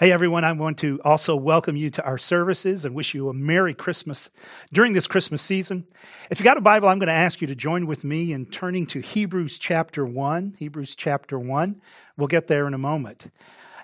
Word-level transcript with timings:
Hey 0.00 0.12
everyone, 0.12 0.44
I 0.44 0.52
want 0.52 0.78
to 0.78 1.00
also 1.02 1.34
welcome 1.34 1.74
you 1.74 1.90
to 1.90 2.04
our 2.04 2.18
services 2.18 2.84
and 2.84 2.94
wish 2.94 3.14
you 3.14 3.30
a 3.30 3.34
Merry 3.34 3.74
Christmas 3.74 4.30
during 4.72 4.92
this 4.92 5.08
Christmas 5.08 5.42
season. 5.42 5.88
If 6.30 6.38
you 6.38 6.44
got 6.44 6.56
a 6.56 6.60
Bible, 6.60 6.86
I'm 6.86 7.00
going 7.00 7.08
to 7.08 7.12
ask 7.12 7.40
you 7.40 7.48
to 7.48 7.56
join 7.56 7.84
with 7.84 8.04
me 8.04 8.32
in 8.32 8.46
turning 8.46 8.86
to 8.86 9.00
Hebrews 9.00 9.58
chapter 9.58 10.06
1. 10.06 10.54
Hebrews 10.56 10.94
chapter 10.94 11.36
1. 11.36 11.82
We'll 12.16 12.28
get 12.28 12.46
there 12.46 12.68
in 12.68 12.74
a 12.74 12.78
moment. 12.78 13.32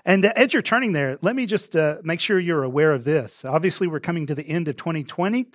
And 0.04 0.24
as 0.24 0.52
you're 0.52 0.62
turning 0.62 0.92
there, 0.92 1.18
let 1.20 1.34
me 1.34 1.46
just 1.46 1.74
uh, 1.74 1.96
make 2.04 2.20
sure 2.20 2.38
you're 2.38 2.62
aware 2.62 2.92
of 2.92 3.04
this. 3.04 3.44
Obviously, 3.44 3.88
we're 3.88 3.98
coming 3.98 4.26
to 4.26 4.36
the 4.36 4.46
end 4.46 4.68
of 4.68 4.76
2020. 4.76 5.46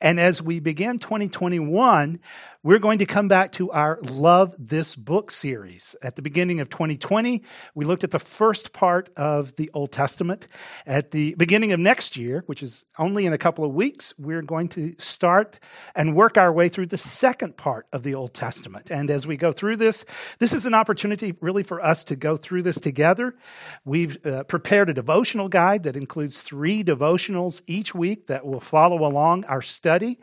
And 0.00 0.18
as 0.18 0.42
we 0.42 0.58
begin 0.58 0.98
2021, 0.98 2.18
we're 2.64 2.80
going 2.80 2.98
to 2.98 3.06
come 3.06 3.28
back 3.28 3.52
to 3.52 3.70
our 3.70 4.00
Love 4.02 4.52
This 4.58 4.96
Book 4.96 5.30
series. 5.30 5.94
At 6.02 6.16
the 6.16 6.22
beginning 6.22 6.58
of 6.58 6.68
2020, 6.68 7.44
we 7.76 7.84
looked 7.84 8.02
at 8.02 8.10
the 8.10 8.18
first 8.18 8.72
part 8.72 9.10
of 9.16 9.54
the 9.54 9.70
Old 9.74 9.92
Testament. 9.92 10.48
At 10.84 11.12
the 11.12 11.36
beginning 11.38 11.70
of 11.70 11.78
next 11.78 12.16
year, 12.16 12.42
which 12.46 12.64
is 12.64 12.84
only 12.98 13.26
in 13.26 13.32
a 13.32 13.38
couple 13.38 13.64
of 13.64 13.72
weeks, 13.74 14.12
we're 14.18 14.42
going 14.42 14.66
to 14.70 14.96
start 14.98 15.60
and 15.94 16.16
work 16.16 16.36
our 16.36 16.52
way 16.52 16.68
through 16.68 16.86
the 16.86 16.98
second 16.98 17.56
part 17.56 17.86
of 17.92 18.02
the 18.02 18.16
Old 18.16 18.34
Testament. 18.34 18.90
And 18.90 19.08
as 19.08 19.24
we 19.24 19.36
go 19.36 19.52
through 19.52 19.76
this, 19.76 20.04
this 20.40 20.52
is 20.52 20.66
an 20.66 20.74
opportunity 20.74 21.36
really 21.40 21.62
for 21.62 21.80
us 21.80 22.02
to 22.04 22.16
go 22.16 22.36
through 22.36 22.62
this 22.62 22.80
together. 22.80 23.36
We've 23.84 24.26
uh, 24.26 24.42
prepared 24.42 24.90
a 24.90 24.94
devotional 24.94 25.48
guide 25.48 25.84
that 25.84 25.94
includes 25.94 26.42
three 26.42 26.82
devotionals 26.82 27.62
each 27.68 27.94
week 27.94 28.26
that 28.26 28.44
will 28.44 28.58
follow 28.58 29.06
along 29.06 29.44
our 29.44 29.62
study. 29.62 30.18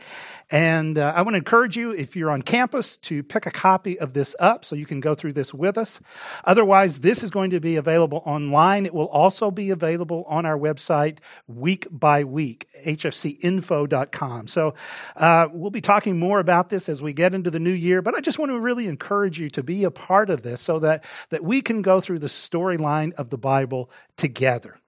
And 0.52 0.97
uh, 0.97 1.13
I 1.16 1.22
want 1.22 1.36
to 1.36 1.38
encourage 1.38 1.77
you, 1.77 1.91
if 1.91 2.17
you're 2.17 2.24
on 2.29 2.41
campus, 2.41 2.97
to 2.97 3.23
pick 3.23 3.45
a 3.45 3.52
copy 3.52 3.99
of 3.99 4.13
this 4.13 4.35
up 4.39 4.66
so 4.66 4.75
you 4.75 4.85
can 4.85 4.99
go 4.99 5.16
through 5.16 5.33
this 5.33 5.53
with 5.53 5.77
us. 5.77 5.99
Otherwise, 6.43 6.99
this 6.99 7.23
is 7.23 7.31
going 7.31 7.52
to 7.52 7.59
be 7.59 7.75
available 7.75 8.21
online. 8.25 8.85
It 8.85 8.93
will 8.93 9.07
also 9.07 9.52
be 9.52 9.70
available 9.70 10.25
on 10.27 10.45
our 10.45 10.57
website 10.57 11.19
week 11.47 11.88
by 11.91 12.23
week, 12.23 12.67
hfcinfo.com. 12.85 14.47
So 14.47 14.73
uh, 15.16 15.47
we'll 15.52 15.72
be 15.72 15.81
talking 15.81 16.19
more 16.19 16.39
about 16.39 16.69
this 16.69 16.89
as 16.89 17.02
we 17.02 17.13
get 17.13 17.33
into 17.33 17.52
the 17.52 17.59
new 17.59 17.72
year, 17.72 18.02
but 18.02 18.16
I 18.16 18.22
just 18.22 18.39
want 18.39 18.52
to 18.52 18.59
really 18.59 18.88
encourage 18.88 19.39
you 19.39 19.50
to 19.52 19.63
be 19.63 19.83
a 19.83 19.91
part 19.91 20.30
of 20.30 20.41
this 20.41 20.61
so 20.61 20.80
that, 20.80 21.05
that 21.30 21.44
we 21.44 21.61
can 21.61 21.81
go 21.81 22.00
through 22.00 22.19
the 22.19 22.28
storyline 22.28 23.13
of 23.13 23.30
the 23.30 23.38
Bible 23.38 23.89
together. 24.17 24.80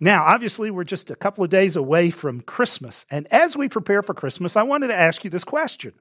Now, 0.00 0.24
obviously, 0.24 0.70
we're 0.70 0.84
just 0.84 1.10
a 1.10 1.16
couple 1.16 1.44
of 1.44 1.50
days 1.50 1.76
away 1.76 2.10
from 2.10 2.40
Christmas. 2.40 3.04
And 3.10 3.26
as 3.30 3.54
we 3.54 3.68
prepare 3.68 4.02
for 4.02 4.14
Christmas, 4.14 4.56
I 4.56 4.62
wanted 4.62 4.88
to 4.88 4.98
ask 4.98 5.24
you 5.24 5.30
this 5.30 5.44
question 5.44 5.92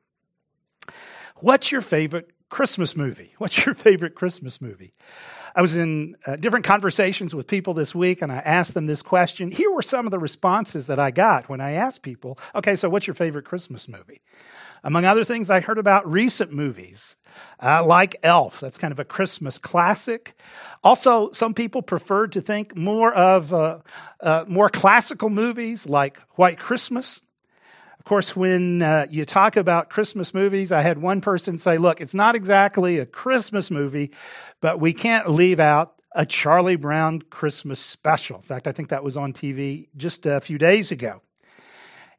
What's 1.41 1.71
your 1.71 1.81
favorite 1.81 2.31
Christmas 2.49 2.97
movie? 2.97 3.33
What's 3.37 3.65
your 3.65 3.73
favorite 3.73 4.15
Christmas 4.15 4.59
movie? 4.59 4.91
I 5.55 5.61
was 5.61 5.75
in 5.75 6.15
uh, 6.25 6.35
different 6.35 6.65
conversations 6.65 7.33
with 7.33 7.47
people 7.47 7.73
this 7.73 7.95
week 7.95 8.21
and 8.21 8.31
I 8.31 8.37
asked 8.37 8.73
them 8.73 8.87
this 8.87 9.01
question. 9.01 9.49
Here 9.49 9.71
were 9.71 9.81
some 9.81 10.05
of 10.05 10.11
the 10.11 10.19
responses 10.19 10.87
that 10.87 10.99
I 10.99 11.11
got 11.11 11.49
when 11.49 11.61
I 11.61 11.71
asked 11.71 12.03
people, 12.03 12.37
okay, 12.55 12.75
so 12.75 12.89
what's 12.89 13.07
your 13.07 13.13
favorite 13.13 13.45
Christmas 13.45 13.87
movie? 13.87 14.21
Among 14.83 15.05
other 15.05 15.23
things, 15.23 15.49
I 15.49 15.61
heard 15.61 15.77
about 15.77 16.09
recent 16.09 16.51
movies 16.53 17.15
uh, 17.61 17.85
like 17.85 18.17
Elf. 18.21 18.59
That's 18.59 18.77
kind 18.77 18.91
of 18.91 18.99
a 18.99 19.05
Christmas 19.05 19.57
classic. 19.57 20.35
Also, 20.83 21.31
some 21.31 21.53
people 21.53 21.81
preferred 21.81 22.33
to 22.33 22.41
think 22.41 22.75
more 22.75 23.13
of 23.13 23.53
uh, 23.53 23.79
uh, 24.21 24.45
more 24.47 24.69
classical 24.69 25.29
movies 25.29 25.85
like 25.87 26.17
White 26.35 26.59
Christmas. 26.59 27.21
Of 28.09 28.11
course, 28.11 28.35
when 28.35 28.81
uh, 28.81 29.05
you 29.11 29.23
talk 29.23 29.55
about 29.55 29.91
Christmas 29.91 30.33
movies, 30.33 30.71
I 30.71 30.81
had 30.81 30.97
one 30.97 31.21
person 31.21 31.59
say, 31.59 31.77
look, 31.77 32.01
it's 32.01 32.15
not 32.15 32.33
exactly 32.33 32.97
a 32.97 33.05
Christmas 33.05 33.69
movie, 33.69 34.09
but 34.61 34.79
we 34.79 34.93
can't 34.93 35.29
leave 35.29 35.59
out 35.59 35.93
a 36.13 36.25
Charlie 36.25 36.75
Brown 36.75 37.21
Christmas 37.21 37.79
special. 37.79 38.37
In 38.37 38.41
fact, 38.41 38.65
I 38.65 38.71
think 38.71 38.89
that 38.89 39.03
was 39.03 39.15
on 39.15 39.31
TV 39.31 39.89
just 39.95 40.25
a 40.25 40.41
few 40.41 40.57
days 40.57 40.89
ago. 40.89 41.21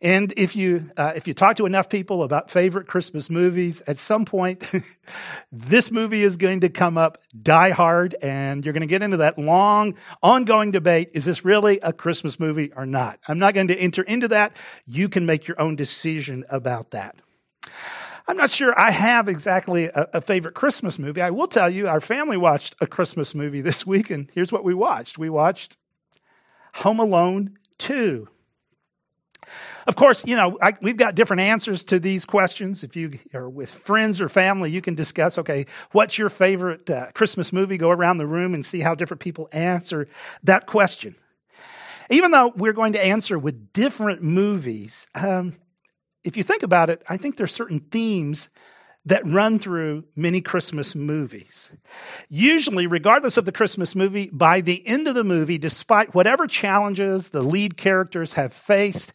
And 0.03 0.33
if 0.37 0.57
you 0.57 0.89
uh, 0.97 1.13
if 1.15 1.29
you 1.29 1.35
talk 1.35 1.57
to 1.57 1.67
enough 1.67 1.91
people 1.91 2.23
about 2.23 2.51
favorite 2.51 2.87
Christmas 2.87 3.29
movies, 3.29 3.83
at 3.87 3.99
some 3.99 4.25
point, 4.25 4.65
this 5.53 5.91
movie 5.91 6.23
is 6.23 6.39
going 6.39 6.61
to 6.61 6.71
come 6.71 6.97
up. 6.97 7.19
Die 7.43 7.71
Hard, 7.71 8.17
and 8.23 8.65
you're 8.65 8.73
going 8.73 8.81
to 8.81 8.87
get 8.87 9.03
into 9.03 9.19
that 9.19 9.39
long, 9.39 9.97
ongoing 10.23 10.71
debate: 10.71 11.11
is 11.13 11.27
this 11.27 11.45
really 11.45 11.81
a 11.81 11.93
Christmas 11.93 12.41
movie 12.41 12.73
or 12.75 12.87
not? 12.87 13.21
I'm 13.29 13.39
not 13.39 13.53
going 13.53 13.69
to 13.69 13.77
enter 13.77 14.03
into 14.03 14.29
that. 14.29 14.57
You 14.87 15.11
can 15.11 15.27
make 15.27 15.47
your 15.47 15.61
own 15.61 15.77
decision 15.77 16.45
about 16.49 16.93
that. 16.93 17.17
I'm 18.27 18.37
not 18.37 18.51
sure 18.51 18.73
I 18.79 18.93
have 18.93 19.29
exactly 19.29 19.87
a, 19.87 20.09
a, 20.15 20.21
favorite 20.21 20.55
Christmas 20.55 20.99
movie. 20.99 21.21
I 21.21 21.31
will 21.31 21.49
tell 21.49 21.69
you, 21.69 21.89
our 21.89 22.01
family 22.01 22.37
watched 22.37 22.77
a 22.81 22.87
Christmas 22.87 23.35
movie 23.35 23.61
this 23.61 23.85
week, 23.85 24.09
and 24.09 24.31
here's 24.33 24.53
what 24.53 24.63
we 24.63 24.73
watched. 24.73 25.19
We 25.19 25.29
watched 25.29 25.77
Home 26.75 27.01
Alone 27.01 27.59
2. 27.79 28.29
Of 29.87 29.97
course, 29.97 30.27
you 30.27 30.37
know, 30.37 30.59
I, 30.61 30.75
we've 30.81 30.97
got 30.97 31.15
different 31.15 31.41
answers 31.41 31.85
to 31.85 31.99
these 31.99 32.27
questions. 32.27 32.85
If 32.85 32.97
you 32.97 33.19
are 33.35 33.49
with 33.49 33.71
friends 33.71 34.21
or 34.21 34.29
family, 34.29 34.71
you 34.71 34.81
can 34.81 34.95
discuss, 34.95 35.39
okay, 35.39 35.67
what's 35.93 36.19
your 36.19 36.29
favorite 36.29 36.89
uh, 36.89 37.11
Christmas 37.13 37.53
movie? 37.53 37.79
Go 37.79 37.91
around 37.91 38.19
the 38.19 38.27
room 38.27 38.55
and 38.55 38.65
see 38.65 38.81
how 38.81 38.95
different 38.95 39.21
people 39.21 39.49
answer 39.53 40.09
that 40.45 40.67
question. 40.67 41.15
Even 42.11 42.31
though 42.33 42.53
we're 42.57 42.73
going 42.73 42.93
to 42.95 43.05
answer 43.05 43.39
with 43.39 43.73
different 43.73 44.23
movies, 44.23 45.07
um, 45.15 45.55
if 46.25 46.37
you 46.37 46.43
think 46.43 46.63
about 46.63 46.91
it, 46.91 47.03
I 47.09 47.17
think 47.17 47.37
there's 47.37 47.55
certain 47.55 47.81
themes 47.81 48.49
that 49.07 49.27
run 49.27 49.59
through 49.59 50.05
many 50.15 50.41
Christmas 50.41 50.95
movies. 50.95 51.73
Usually, 52.29 52.87
regardless 52.87 53.37
of 53.37 53.47
the 53.47 53.53
Christmas 53.53 53.97
movie, 53.97 54.31
by 54.33 54.61
the 54.61 54.87
end 54.87 55.09
of 55.09 55.15
the 55.15 55.25
movie, 55.25 55.59
despite 55.59 56.15
whatever 56.15 56.47
challenges 56.47 57.31
the 57.31 57.43
lead 57.43 57.77
characters 57.77 58.35
have 58.35 58.53
faced, 58.53 59.13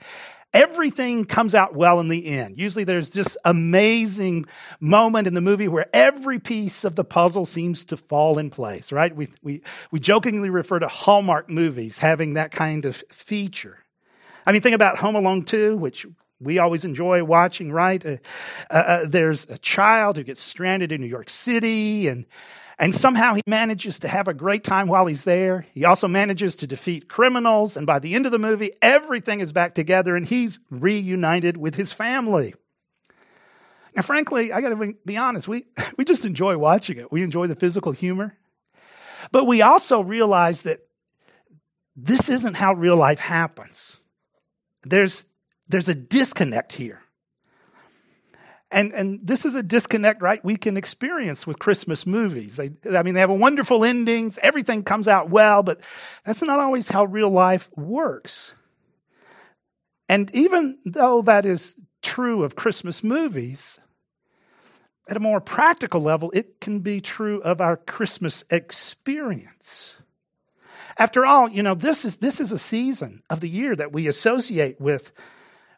everything 0.54 1.26
comes 1.26 1.54
out 1.54 1.76
well 1.76 2.00
in 2.00 2.08
the 2.08 2.26
end. 2.28 2.58
Usually 2.58 2.86
there's 2.86 3.12
this 3.12 3.38
amazing 3.46 4.46
moment 4.80 5.28
in 5.28 5.34
the 5.34 5.42
movie 5.42 5.68
where 5.68 5.88
every 5.94 6.40
piece 6.40 6.84
of 6.84 6.96
the 6.96 7.04
puzzle 7.04 7.46
seems 7.46 7.86
to 7.86 7.98
fall 7.98 8.40
in 8.40 8.50
place, 8.50 8.92
right? 8.92 9.16
We, 9.16 9.28
we, 9.44 9.62
we 9.92 10.00
jokingly 10.00 10.50
refer 10.50 10.80
to 10.80 10.88
Hallmark 10.88 11.50
movies 11.50 11.98
having 11.98 12.36
that 12.36 12.52
kind 12.52 12.86
of 12.86 13.04
feature. 13.12 13.78
I 14.48 14.52
mean, 14.52 14.62
think 14.62 14.76
about 14.76 14.98
Home 15.00 15.16
Alone 15.16 15.44
2, 15.44 15.76
which 15.76 16.06
we 16.46 16.60
always 16.60 16.86
enjoy 16.86 17.24
watching, 17.24 17.72
right? 17.72 18.06
Uh, 18.06 18.18
uh, 18.70 18.74
uh 18.74 19.06
there's 19.08 19.46
a 19.50 19.58
child 19.58 20.18
who 20.18 20.24
gets 20.24 20.40
stranded 20.40 20.92
in 20.92 21.02
New 21.02 21.08
York 21.08 21.30
City 21.30 22.08
and 22.08 22.26
and 22.78 22.94
somehow 22.94 23.36
he 23.36 23.42
manages 23.48 24.00
to 24.00 24.08
have 24.08 24.28
a 24.28 24.34
great 24.34 24.64
time 24.64 24.88
while 24.88 25.06
he's 25.06 25.24
there. 25.24 25.66
He 25.74 25.86
also 25.86 26.08
manages 26.08 26.58
to 26.58 26.68
defeat 26.68 27.08
criminals. 27.08 27.78
And 27.78 27.88
by 27.88 28.00
the 28.00 28.16
end 28.16 28.26
of 28.26 28.34
the 28.34 28.40
movie, 28.40 28.72
everything 28.82 29.40
is 29.40 29.54
back 29.54 29.76
together 29.76 30.16
and 30.16 30.26
he's 30.26 30.60
reunited 30.70 31.56
with 31.56 31.76
his 31.76 31.94
family. 31.94 32.54
Now, 33.96 34.02
frankly, 34.02 34.52
I 34.52 34.60
got 34.60 34.70
to 34.70 34.94
be 35.06 35.16
honest, 35.16 35.48
we, 35.48 35.66
we 35.98 36.04
just 36.04 36.26
enjoy 36.26 36.58
watching 36.58 36.98
it. 36.98 37.12
We 37.12 37.24
enjoy 37.24 37.48
the 37.48 37.56
physical 37.56 37.94
humor. 37.94 38.38
But 39.32 39.46
we 39.46 39.62
also 39.62 40.02
realize 40.02 40.64
that 40.64 40.80
this 41.96 42.28
isn't 42.28 42.56
how 42.56 42.74
real 42.74 42.98
life 42.98 43.20
happens. 43.20 44.00
There's, 44.84 45.26
there's 45.68 45.90
a 45.90 45.96
disconnect 45.96 46.74
here. 46.74 47.02
And, 48.72 48.94
and 48.94 49.20
this 49.24 49.46
is 49.46 49.56
a 49.56 49.64
disconnect, 49.64 50.22
right? 50.22 50.44
We 50.44 50.58
can 50.58 50.76
experience 50.76 51.48
with 51.48 51.60
Christmas 51.60 52.06
movies. 52.06 52.58
They, 52.58 52.72
I 52.92 53.04
mean, 53.04 53.14
they 53.14 53.20
have 53.20 53.30
a 53.30 53.34
wonderful 53.34 53.86
endings. 53.86 54.38
Everything 54.42 54.84
comes 54.84 55.08
out 55.08 55.30
well, 55.30 55.64
but 55.64 55.82
that's 56.26 56.42
not 56.42 56.60
always 56.60 56.90
how 56.90 57.06
real 57.06 57.30
life 57.30 57.70
works. 57.76 58.54
And 60.10 60.34
even 60.36 60.78
though 60.84 61.22
that 61.22 61.46
is 61.46 61.76
true 62.02 62.44
of 62.44 62.56
Christmas 62.56 63.04
movies, 63.04 63.80
at 65.08 65.18
a 65.18 65.22
more 65.22 65.40
practical 65.40 66.02
level, 66.02 66.32
it 66.34 66.60
can 66.60 66.80
be 66.80 67.00
true 67.00 67.42
of 67.42 67.62
our 67.62 67.78
Christmas 67.78 68.44
experience. 68.50 69.96
After 70.98 71.26
all, 71.26 71.50
you 71.50 71.62
know, 71.62 71.76
this 71.76 72.06
is, 72.06 72.18
this 72.18 72.40
is 72.40 72.52
a 72.52 72.58
season 72.58 73.22
of 73.30 73.40
the 73.40 73.50
year 73.50 73.76
that 73.76 73.92
we 73.92 74.08
associate 74.08 74.82
with, 74.82 75.12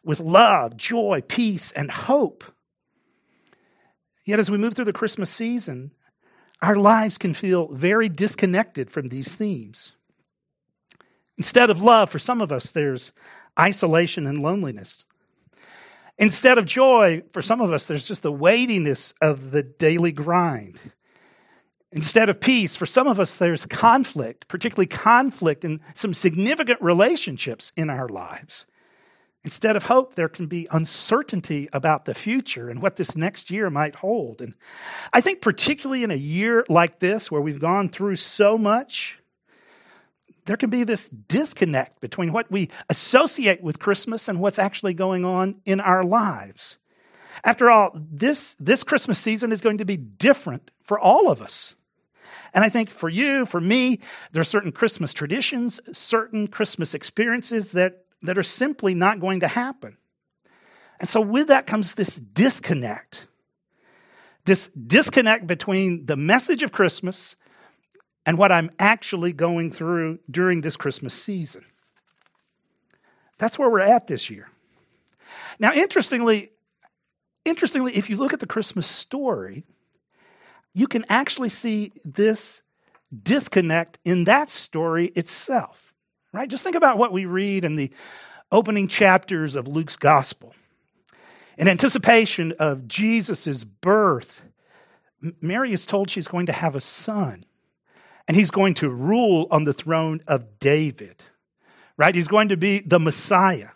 with 0.04 0.20
love, 0.20 0.76
joy, 0.76 1.22
peace, 1.26 1.72
and 1.72 1.90
hope. 1.90 2.44
Yet, 4.24 4.38
as 4.38 4.50
we 4.50 4.58
move 4.58 4.74
through 4.74 4.84
the 4.84 4.92
Christmas 4.92 5.30
season, 5.30 5.92
our 6.60 6.76
lives 6.76 7.18
can 7.18 7.34
feel 7.34 7.68
very 7.68 8.08
disconnected 8.08 8.90
from 8.90 9.08
these 9.08 9.34
themes. 9.34 9.92
Instead 11.36 11.70
of 11.70 11.82
love, 11.82 12.10
for 12.10 12.18
some 12.18 12.40
of 12.40 12.50
us, 12.50 12.72
there's 12.72 13.12
isolation 13.58 14.26
and 14.26 14.42
loneliness. 14.42 15.04
Instead 16.18 16.58
of 16.58 16.66
joy, 16.66 17.22
for 17.32 17.40
some 17.40 17.60
of 17.60 17.72
us, 17.72 17.86
there's 17.86 18.08
just 18.08 18.22
the 18.22 18.32
weightiness 18.32 19.14
of 19.22 19.52
the 19.52 19.62
daily 19.62 20.10
grind. 20.10 20.80
Instead 21.92 22.28
of 22.28 22.40
peace, 22.40 22.74
for 22.76 22.86
some 22.86 23.06
of 23.06 23.20
us, 23.20 23.36
there's 23.36 23.64
conflict, 23.66 24.48
particularly 24.48 24.86
conflict 24.86 25.64
in 25.64 25.80
some 25.94 26.12
significant 26.12 26.82
relationships 26.82 27.72
in 27.76 27.88
our 27.88 28.08
lives. 28.08 28.66
Instead 29.44 29.76
of 29.76 29.84
hope, 29.84 30.14
there 30.14 30.28
can 30.28 30.46
be 30.46 30.66
uncertainty 30.72 31.68
about 31.72 32.04
the 32.04 32.14
future 32.14 32.68
and 32.68 32.82
what 32.82 32.96
this 32.96 33.16
next 33.16 33.50
year 33.50 33.70
might 33.70 33.94
hold. 33.96 34.42
And 34.42 34.54
I 35.12 35.20
think, 35.20 35.40
particularly 35.40 36.02
in 36.02 36.10
a 36.10 36.16
year 36.16 36.64
like 36.68 36.98
this, 36.98 37.30
where 37.30 37.40
we've 37.40 37.60
gone 37.60 37.88
through 37.88 38.16
so 38.16 38.58
much, 38.58 39.18
there 40.46 40.56
can 40.56 40.70
be 40.70 40.82
this 40.82 41.08
disconnect 41.08 42.00
between 42.00 42.32
what 42.32 42.50
we 42.50 42.68
associate 42.90 43.62
with 43.62 43.78
Christmas 43.78 44.28
and 44.28 44.40
what's 44.40 44.58
actually 44.58 44.94
going 44.94 45.24
on 45.24 45.60
in 45.64 45.80
our 45.80 46.02
lives. 46.02 46.78
After 47.44 47.70
all, 47.70 47.92
this, 47.94 48.54
this 48.54 48.82
Christmas 48.82 49.18
season 49.18 49.52
is 49.52 49.60
going 49.60 49.78
to 49.78 49.84
be 49.84 49.96
different 49.96 50.70
for 50.82 50.98
all 50.98 51.30
of 51.30 51.40
us. 51.40 51.74
And 52.54 52.64
I 52.64 52.70
think 52.70 52.90
for 52.90 53.08
you, 53.08 53.46
for 53.46 53.60
me, 53.60 54.00
there 54.32 54.40
are 54.40 54.44
certain 54.44 54.72
Christmas 54.72 55.12
traditions, 55.14 55.80
certain 55.92 56.48
Christmas 56.48 56.94
experiences 56.94 57.72
that, 57.72 58.04
that 58.22 58.38
are 58.38 58.42
simply 58.42 58.94
not 58.94 59.20
going 59.20 59.40
to 59.40 59.48
happen. 59.48 59.96
And 61.00 61.08
so 61.08 61.20
with 61.20 61.48
that 61.48 61.66
comes 61.66 61.94
this 61.94 62.16
disconnect. 62.16 63.28
This 64.44 64.68
disconnect 64.68 65.46
between 65.46 66.06
the 66.06 66.16
message 66.16 66.62
of 66.62 66.72
Christmas 66.72 67.36
and 68.26 68.36
what 68.36 68.52
I'm 68.52 68.70
actually 68.78 69.32
going 69.32 69.70
through 69.70 70.18
during 70.30 70.60
this 70.60 70.76
Christmas 70.76 71.14
season. 71.14 71.64
That's 73.38 73.58
where 73.58 73.70
we're 73.70 73.80
at 73.80 74.06
this 74.06 74.28
year. 74.30 74.48
Now, 75.58 75.72
interestingly, 75.72 76.50
interestingly, 77.44 77.96
if 77.96 78.10
you 78.10 78.16
look 78.16 78.32
at 78.32 78.40
the 78.40 78.46
Christmas 78.46 78.86
story, 78.86 79.64
you 80.74 80.86
can 80.86 81.04
actually 81.08 81.48
see 81.48 81.92
this 82.04 82.62
disconnect 83.22 83.98
in 84.04 84.24
that 84.24 84.50
story 84.50 85.06
itself, 85.06 85.87
right? 86.32 86.48
Just 86.48 86.64
think 86.64 86.76
about 86.76 86.98
what 86.98 87.12
we 87.12 87.24
read 87.24 87.64
in 87.64 87.76
the 87.76 87.90
opening 88.50 88.88
chapters 88.88 89.54
of 89.54 89.68
Luke's 89.68 89.96
gospel. 89.96 90.54
In 91.56 91.68
anticipation 91.68 92.52
of 92.58 92.86
Jesus' 92.86 93.64
birth, 93.64 94.42
Mary 95.40 95.72
is 95.72 95.86
told 95.86 96.08
she's 96.08 96.28
going 96.28 96.46
to 96.46 96.52
have 96.52 96.74
a 96.74 96.80
son, 96.80 97.44
and 98.28 98.36
he's 98.36 98.50
going 98.50 98.74
to 98.74 98.88
rule 98.88 99.48
on 99.50 99.64
the 99.64 99.72
throne 99.72 100.20
of 100.28 100.60
David, 100.60 101.24
right? 101.96 102.14
He's 102.14 102.28
going 102.28 102.50
to 102.50 102.56
be 102.56 102.80
the 102.80 103.00
Messiah. 103.00 103.70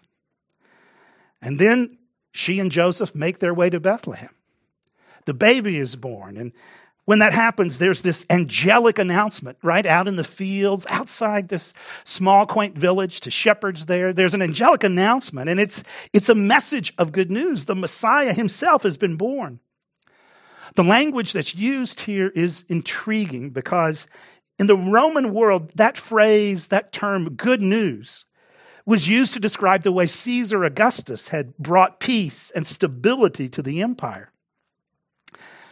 And 1.40 1.58
then 1.58 1.98
she 2.30 2.60
and 2.60 2.70
Joseph 2.70 3.14
make 3.14 3.40
their 3.40 3.52
way 3.52 3.68
to 3.68 3.80
Bethlehem. 3.80 4.30
The 5.24 5.34
baby 5.34 5.78
is 5.78 5.96
born, 5.96 6.36
and 6.36 6.52
when 7.04 7.18
that 7.18 7.32
happens, 7.32 7.78
there's 7.78 8.02
this 8.02 8.24
angelic 8.30 8.98
announcement 8.98 9.58
right 9.62 9.84
out 9.84 10.06
in 10.06 10.16
the 10.16 10.24
fields 10.24 10.86
outside 10.88 11.48
this 11.48 11.74
small, 12.04 12.46
quaint 12.46 12.78
village 12.78 13.20
to 13.20 13.30
shepherds 13.30 13.86
there. 13.86 14.12
There's 14.12 14.34
an 14.34 14.42
angelic 14.42 14.84
announcement, 14.84 15.50
and 15.50 15.58
it's, 15.58 15.82
it's 16.12 16.28
a 16.28 16.34
message 16.34 16.94
of 16.98 17.10
good 17.10 17.30
news. 17.30 17.64
The 17.64 17.74
Messiah 17.74 18.32
himself 18.32 18.84
has 18.84 18.96
been 18.96 19.16
born. 19.16 19.58
The 20.74 20.84
language 20.84 21.32
that's 21.32 21.54
used 21.54 22.00
here 22.00 22.28
is 22.28 22.64
intriguing 22.68 23.50
because 23.50 24.06
in 24.58 24.68
the 24.68 24.76
Roman 24.76 25.34
world, 25.34 25.72
that 25.74 25.98
phrase, 25.98 26.68
that 26.68 26.92
term, 26.92 27.34
good 27.34 27.62
news, 27.62 28.24
was 28.86 29.08
used 29.08 29.34
to 29.34 29.40
describe 29.40 29.82
the 29.82 29.92
way 29.92 30.06
Caesar 30.06 30.64
Augustus 30.64 31.28
had 31.28 31.56
brought 31.58 32.00
peace 32.00 32.50
and 32.52 32.66
stability 32.66 33.48
to 33.48 33.62
the 33.62 33.82
empire. 33.82 34.31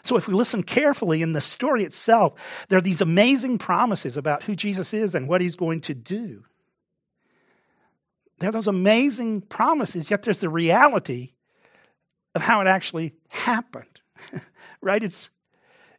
So, 0.02 0.16
if 0.16 0.28
we 0.28 0.34
listen 0.34 0.62
carefully 0.62 1.22
in 1.22 1.32
the 1.32 1.40
story 1.40 1.84
itself, 1.84 2.66
there 2.68 2.78
are 2.78 2.82
these 2.82 3.00
amazing 3.00 3.58
promises 3.58 4.16
about 4.16 4.44
who 4.44 4.54
Jesus 4.54 4.94
is 4.94 5.14
and 5.14 5.28
what 5.28 5.40
he's 5.40 5.56
going 5.56 5.80
to 5.82 5.94
do. 5.94 6.44
There 8.38 8.48
are 8.48 8.52
those 8.52 8.68
amazing 8.68 9.42
promises, 9.42 10.10
yet 10.10 10.22
there's 10.22 10.40
the 10.40 10.48
reality 10.48 11.32
of 12.34 12.42
how 12.42 12.60
it 12.60 12.66
actually 12.66 13.12
happened. 13.30 14.00
right? 14.80 15.02
It's, 15.02 15.30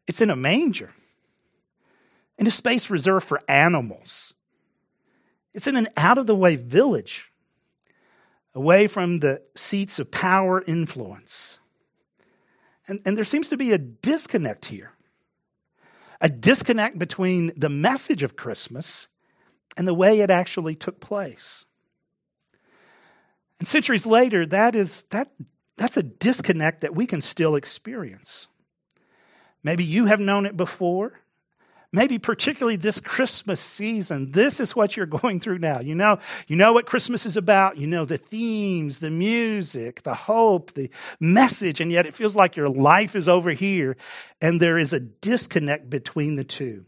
it's 0.07 0.21
in 0.21 0.29
a 0.29 0.35
manger, 0.35 0.91
in 2.37 2.47
a 2.47 2.51
space 2.51 2.89
reserved 2.89 3.27
for 3.27 3.39
animals. 3.47 4.33
It's 5.53 5.67
in 5.67 5.75
an 5.75 5.87
out 5.97 6.17
of 6.17 6.27
the 6.27 6.35
way 6.35 6.55
village, 6.55 7.31
away 8.53 8.87
from 8.87 9.19
the 9.19 9.41
seats 9.55 9.99
of 9.99 10.11
power 10.11 10.63
influence. 10.65 11.59
And, 12.91 12.99
and 13.05 13.15
there 13.15 13.23
seems 13.23 13.47
to 13.47 13.55
be 13.55 13.71
a 13.71 13.77
disconnect 13.77 14.65
here 14.65 14.91
a 16.19 16.27
disconnect 16.27 16.99
between 16.99 17.53
the 17.55 17.69
message 17.69 18.21
of 18.21 18.35
Christmas 18.35 19.07
and 19.77 19.87
the 19.87 19.93
way 19.93 20.19
it 20.19 20.29
actually 20.29 20.75
took 20.75 20.99
place. 20.99 21.65
And 23.57 23.67
centuries 23.67 24.05
later, 24.05 24.45
that 24.45 24.75
is, 24.75 25.03
that, 25.09 25.31
that's 25.77 25.95
a 25.97 26.03
disconnect 26.03 26.81
that 26.81 26.93
we 26.93 27.07
can 27.07 27.21
still 27.21 27.55
experience. 27.55 28.49
Maybe 29.63 29.83
you 29.83 30.05
have 30.05 30.19
known 30.19 30.45
it 30.45 30.55
before 30.55 31.21
maybe 31.93 32.17
particularly 32.17 32.77
this 32.77 32.99
Christmas 33.01 33.59
season, 33.59 34.31
this 34.31 34.59
is 34.59 34.75
what 34.75 34.95
you're 34.95 35.05
going 35.05 35.39
through 35.39 35.59
now. 35.59 35.79
You 35.79 35.95
know, 35.95 36.19
you 36.47 36.55
know 36.55 36.73
what 36.73 36.85
Christmas 36.85 37.25
is 37.25 37.35
about. 37.35 37.77
You 37.77 37.87
know 37.87 38.05
the 38.05 38.17
themes, 38.17 38.99
the 38.99 39.11
music, 39.11 40.03
the 40.03 40.13
hope, 40.13 40.73
the 40.73 40.89
message, 41.19 41.81
and 41.81 41.91
yet 41.91 42.05
it 42.05 42.13
feels 42.13 42.35
like 42.35 42.55
your 42.55 42.69
life 42.69 43.15
is 43.15 43.27
over 43.27 43.51
here 43.51 43.97
and 44.39 44.59
there 44.59 44.77
is 44.77 44.93
a 44.93 44.99
disconnect 44.99 45.89
between 45.89 46.35
the 46.35 46.43
two. 46.43 46.85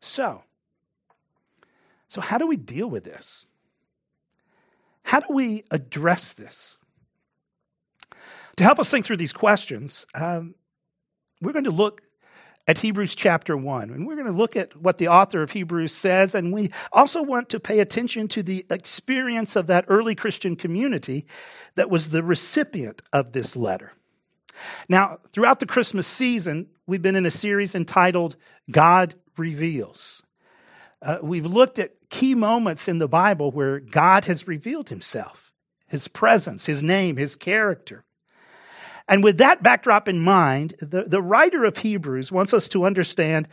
So, 0.00 0.42
so 2.08 2.20
how 2.20 2.38
do 2.38 2.46
we 2.46 2.56
deal 2.56 2.90
with 2.90 3.04
this? 3.04 3.46
How 5.04 5.20
do 5.20 5.32
we 5.32 5.64
address 5.70 6.32
this? 6.32 6.78
To 8.56 8.64
help 8.64 8.78
us 8.78 8.90
think 8.90 9.06
through 9.06 9.16
these 9.16 9.32
questions, 9.32 10.06
um, 10.14 10.54
we're 11.40 11.52
going 11.52 11.64
to 11.64 11.70
look 11.70 12.02
at 12.66 12.78
Hebrews 12.78 13.14
chapter 13.14 13.56
1. 13.56 13.90
And 13.90 14.06
we're 14.06 14.14
going 14.14 14.26
to 14.26 14.32
look 14.32 14.56
at 14.56 14.76
what 14.76 14.98
the 14.98 15.08
author 15.08 15.42
of 15.42 15.50
Hebrews 15.50 15.92
says. 15.92 16.34
And 16.34 16.52
we 16.52 16.70
also 16.92 17.22
want 17.22 17.48
to 17.50 17.60
pay 17.60 17.80
attention 17.80 18.28
to 18.28 18.42
the 18.42 18.64
experience 18.70 19.56
of 19.56 19.66
that 19.66 19.86
early 19.88 20.14
Christian 20.14 20.54
community 20.54 21.26
that 21.74 21.90
was 21.90 22.10
the 22.10 22.22
recipient 22.22 23.02
of 23.12 23.32
this 23.32 23.56
letter. 23.56 23.92
Now, 24.88 25.18
throughout 25.32 25.60
the 25.60 25.66
Christmas 25.66 26.06
season, 26.06 26.68
we've 26.86 27.02
been 27.02 27.16
in 27.16 27.26
a 27.26 27.30
series 27.30 27.74
entitled 27.74 28.36
God 28.70 29.14
Reveals. 29.36 30.22
Uh, 31.00 31.18
we've 31.22 31.46
looked 31.46 31.78
at 31.78 31.94
key 32.10 32.34
moments 32.34 32.86
in 32.86 32.98
the 32.98 33.08
Bible 33.08 33.50
where 33.50 33.80
God 33.80 34.26
has 34.26 34.46
revealed 34.46 34.90
himself, 34.90 35.52
his 35.88 36.06
presence, 36.06 36.66
his 36.66 36.82
name, 36.82 37.16
his 37.16 37.34
character. 37.34 38.04
And 39.12 39.22
with 39.22 39.36
that 39.38 39.62
backdrop 39.62 40.08
in 40.08 40.20
mind, 40.20 40.72
the, 40.80 41.02
the 41.02 41.20
writer 41.20 41.66
of 41.66 41.76
Hebrews 41.76 42.32
wants 42.32 42.54
us 42.54 42.66
to 42.70 42.86
understand 42.86 43.46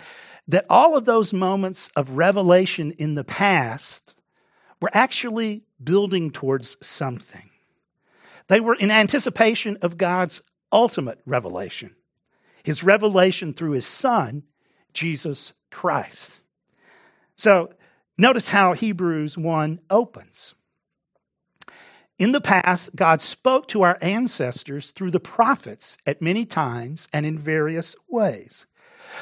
that 0.48 0.66
all 0.70 0.96
of 0.96 1.04
those 1.04 1.34
moments 1.34 1.90
of 1.98 2.12
revelation 2.12 2.92
in 2.92 3.16
the 3.16 3.26
past 3.26 4.14
were 4.80 4.90
actually 4.94 5.66
building 5.84 6.32
towards 6.32 6.78
something. 6.82 7.50
They 8.48 8.62
were 8.62 8.76
in 8.76 8.90
anticipation 8.90 9.78
of 9.82 9.98
God's 9.98 10.42
ultimate 10.72 11.20
revelation, 11.26 11.94
his 12.64 12.82
revelation 12.82 13.54
through 13.54 13.72
his 13.72 13.86
son, 13.86 14.44
Jesus 14.94 15.52
Christ. 15.72 16.40
So 17.36 17.74
notice 18.18 18.48
how 18.48 18.72
Hebrews 18.72 19.38
1 19.38 19.82
opens. 19.90 20.56
In 22.20 22.34
the 22.34 22.42
past, 22.42 22.94
God 22.98 23.22
spoke 23.22 23.70
to 23.70 23.82
our 23.84 23.98
ancestors 24.02 24.92
through 24.92 25.12
the 25.12 25.22
prophets 25.22 25.98
at 26.06 26.22
many 26.22 26.46
times 26.46 27.08
and 27.14 27.26
in 27.26 27.40
various 27.40 27.96
ways. 28.10 28.66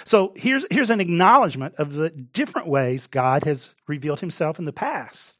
So 0.03 0.33
here's, 0.35 0.65
here's 0.71 0.89
an 0.89 0.99
acknowledgement 0.99 1.75
of 1.75 1.93
the 1.93 2.09
different 2.09 2.67
ways 2.67 3.05
God 3.05 3.43
has 3.43 3.69
revealed 3.87 4.19
himself 4.19 4.57
in 4.57 4.65
the 4.65 4.73
past 4.73 5.39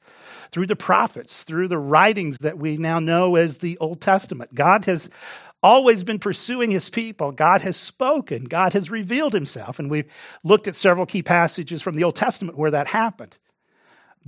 through 0.51 0.67
the 0.67 0.75
prophets, 0.75 1.43
through 1.43 1.67
the 1.67 1.79
writings 1.79 2.37
that 2.39 2.57
we 2.57 2.77
now 2.77 2.99
know 2.99 3.35
as 3.35 3.57
the 3.57 3.77
Old 3.79 4.01
Testament. 4.01 4.53
God 4.53 4.85
has 4.85 5.09
always 5.63 6.03
been 6.03 6.19
pursuing 6.19 6.69
his 6.69 6.89
people. 6.89 7.31
God 7.31 7.61
has 7.63 7.75
spoken. 7.75 8.45
God 8.45 8.73
has 8.73 8.91
revealed 8.91 9.33
himself. 9.33 9.79
And 9.79 9.89
we've 9.89 10.09
looked 10.43 10.67
at 10.67 10.75
several 10.75 11.07
key 11.07 11.23
passages 11.23 11.81
from 11.81 11.95
the 11.95 12.03
Old 12.03 12.15
Testament 12.15 12.57
where 12.57 12.71
that 12.71 12.87
happened. 12.87 13.37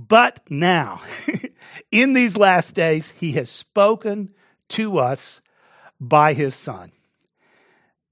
But 0.08 0.40
now, 0.48 1.02
in 1.90 2.14
these 2.14 2.38
last 2.38 2.74
days, 2.74 3.10
he 3.10 3.32
has 3.32 3.50
spoken 3.50 4.32
to 4.70 4.98
us 4.98 5.42
by 6.00 6.32
his 6.32 6.54
son. 6.54 6.90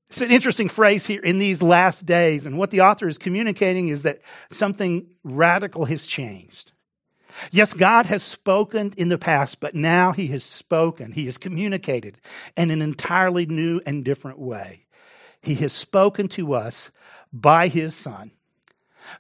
It's 0.09 0.21
an 0.21 0.31
interesting 0.31 0.69
phrase 0.69 1.07
here 1.07 1.23
in 1.23 1.39
these 1.39 1.63
last 1.63 2.05
days. 2.05 2.45
And 2.45 2.59
what 2.59 2.71
the 2.71 2.83
author 2.83 3.09
is 3.09 3.17
communicating 3.17 3.89
is 3.89 4.03
that 4.03 4.21
something 4.51 5.07
radical 5.25 5.87
has 5.87 6.07
changed. 6.07 6.73
Yes, 7.53 7.73
God 7.73 8.05
has 8.07 8.23
spoken 8.23 8.93
in 8.99 9.09
the 9.09 9.17
past, 9.17 9.59
but 9.59 9.75
now 9.75 10.13
he 10.13 10.27
has 10.29 10.45
spoken. 10.45 11.13
He 11.13 11.25
has 11.25 11.39
communicated 11.39 12.21
in 12.55 12.71
an 12.71 12.83
entirely 12.83 13.47
new 13.47 13.81
and 13.87 14.05
different 14.05 14.39
way. 14.39 14.85
He 15.41 15.55
has 15.57 15.73
spoken 15.73 16.29
to 16.29 16.53
us 16.53 16.91
by 17.33 17.69
his 17.69 17.95
son 17.95 18.33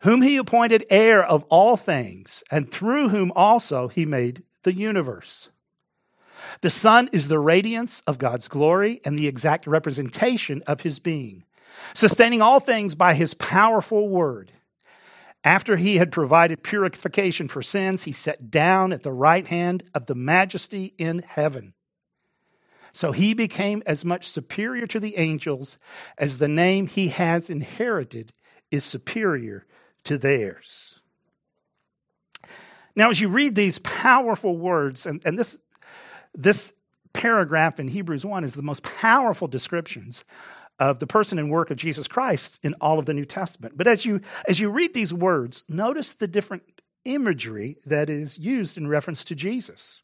whom 0.00 0.22
he 0.22 0.36
appointed 0.36 0.84
heir 0.90 1.24
of 1.24 1.44
all 1.44 1.76
things, 1.76 2.42
and 2.50 2.70
through 2.70 3.08
whom 3.08 3.32
also 3.34 3.88
he 3.88 4.04
made 4.04 4.42
the 4.62 4.74
universe. 4.74 5.48
The 6.60 6.70
Son 6.70 7.08
is 7.12 7.28
the 7.28 7.38
radiance 7.38 8.00
of 8.06 8.18
God's 8.18 8.48
glory 8.48 9.00
and 9.04 9.18
the 9.18 9.28
exact 9.28 9.66
representation 9.66 10.62
of 10.66 10.82
his 10.82 10.98
being, 10.98 11.44
sustaining 11.94 12.42
all 12.42 12.60
things 12.60 12.94
by 12.94 13.14
his 13.14 13.34
powerful 13.34 14.08
word. 14.08 14.52
After 15.44 15.76
he 15.76 15.96
had 15.96 16.12
provided 16.12 16.62
purification 16.62 17.48
for 17.48 17.62
sins, 17.62 18.02
he 18.02 18.12
sat 18.12 18.50
down 18.50 18.92
at 18.92 19.02
the 19.02 19.12
right 19.12 19.46
hand 19.46 19.84
of 19.94 20.06
the 20.06 20.14
majesty 20.14 20.94
in 20.98 21.20
heaven. 21.20 21.74
So 22.92 23.12
he 23.12 23.34
became 23.34 23.82
as 23.86 24.04
much 24.04 24.28
superior 24.28 24.86
to 24.88 24.98
the 24.98 25.16
angels 25.16 25.78
as 26.16 26.38
the 26.38 26.48
name 26.48 26.86
he 26.86 27.08
has 27.08 27.48
inherited 27.48 28.32
is 28.70 28.84
superior 28.84 29.66
to 30.04 30.18
theirs. 30.18 31.00
Now, 32.96 33.10
as 33.10 33.20
you 33.20 33.28
read 33.28 33.54
these 33.54 33.78
powerful 33.78 34.56
words, 34.56 35.06
and, 35.06 35.22
and 35.24 35.38
this, 35.38 35.58
this 36.34 36.72
paragraph 37.12 37.78
in 37.78 37.88
Hebrews 37.88 38.24
1 38.24 38.44
is 38.44 38.54
the 38.54 38.62
most 38.62 38.82
powerful 38.82 39.46
descriptions 39.48 40.24
of 40.78 40.98
the 40.98 41.06
person 41.06 41.38
and 41.38 41.50
work 41.50 41.70
of 41.70 41.76
Jesus 41.76 42.06
Christ 42.06 42.60
in 42.62 42.74
all 42.80 42.98
of 42.98 43.06
the 43.06 43.14
New 43.14 43.24
Testament. 43.24 43.76
But 43.76 43.86
as 43.86 44.04
you 44.04 44.20
as 44.46 44.60
you 44.60 44.70
read 44.70 44.94
these 44.94 45.12
words, 45.12 45.64
notice 45.68 46.14
the 46.14 46.28
different 46.28 46.62
imagery 47.04 47.78
that 47.86 48.08
is 48.08 48.38
used 48.38 48.76
in 48.76 48.86
reference 48.86 49.24
to 49.24 49.34
Jesus. 49.34 50.02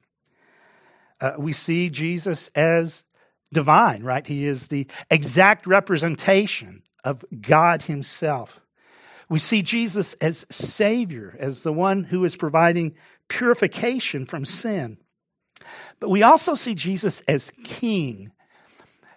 Uh, 1.21 1.33
we 1.39 1.53
see 1.53 1.91
Jesus 1.91 2.49
as 2.55 3.05
divine, 3.53 4.03
right? 4.03 4.27
He 4.27 4.47
is 4.47 4.69
the 4.69 4.87
exact 5.11 5.67
representation 5.67 6.83
of 7.05 7.25
God 7.41 7.83
Himself. 7.83 8.61
We 9.29 9.39
see 9.39 9.63
Jesus 9.63 10.15
as 10.15 10.47
Savior, 10.51 11.37
as 11.39 11.63
the 11.63 11.73
one 11.73 12.05
who 12.05 12.25
is 12.25 12.37
providing 12.37 12.95
purification 13.29 14.27
from 14.27 14.45
sin. 14.45 14.99
But 16.01 16.11
we 16.11 16.23
also 16.23 16.55
see 16.55 16.75
Jesus 16.75 17.23
as 17.27 17.51
King, 17.65 18.33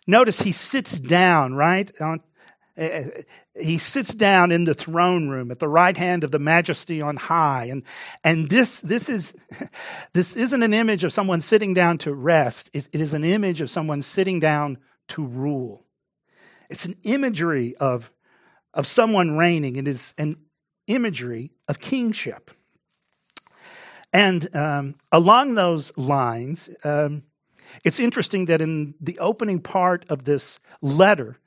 Notice 0.08 0.40
he 0.40 0.54
sits 0.54 0.98
down, 0.98 1.54
right? 1.54 1.92
On, 2.02 2.22
uh, 2.78 3.02
he 3.60 3.78
sits 3.78 4.14
down 4.14 4.54
in 4.54 4.64
the 4.64 4.74
throne 4.74 5.28
room 5.28 5.52
at 5.52 5.60
the 5.60 5.68
right 5.68 5.98
hand 5.98 6.24
of 6.24 6.32
the 6.32 6.40
majesty 6.40 7.02
on 7.02 7.18
high. 7.18 7.66
And, 7.66 7.84
and 8.24 8.50
this, 8.50 8.80
this, 8.80 9.10
is, 9.10 9.36
this 10.14 10.38
isn't 10.38 10.64
an 10.64 10.74
image 10.74 11.04
of 11.04 11.12
someone 11.12 11.42
sitting 11.42 11.74
down 11.74 11.98
to 12.00 12.14
rest, 12.14 12.70
it, 12.74 12.88
it 12.94 13.02
is 13.02 13.14
an 13.14 13.26
image 13.26 13.60
of 13.60 13.70
someone 13.70 14.02
sitting 14.02 14.40
down 14.40 14.78
to 15.10 15.26
rule. 15.26 15.84
It's 16.70 16.86
an 16.86 16.96
imagery 17.04 17.76
of, 17.78 18.14
of 18.74 18.88
someone 18.88 19.38
reigning, 19.38 19.76
it 19.76 19.88
is 19.88 20.14
an 20.18 20.36
imagery 20.88 21.52
of 21.68 21.80
kingship. 21.80 22.52
And 24.14 24.56
um, 24.56 24.96
along 25.12 25.56
those 25.56 25.96
lines, 25.98 26.70
um, 26.84 27.24
it's 27.84 28.00
interesting 28.00 28.46
that 28.46 28.62
in 28.62 28.96
the 29.02 29.20
opening 29.20 29.60
part 29.60 30.06
of 30.10 30.24
this 30.24 30.60
letter, 30.82 31.38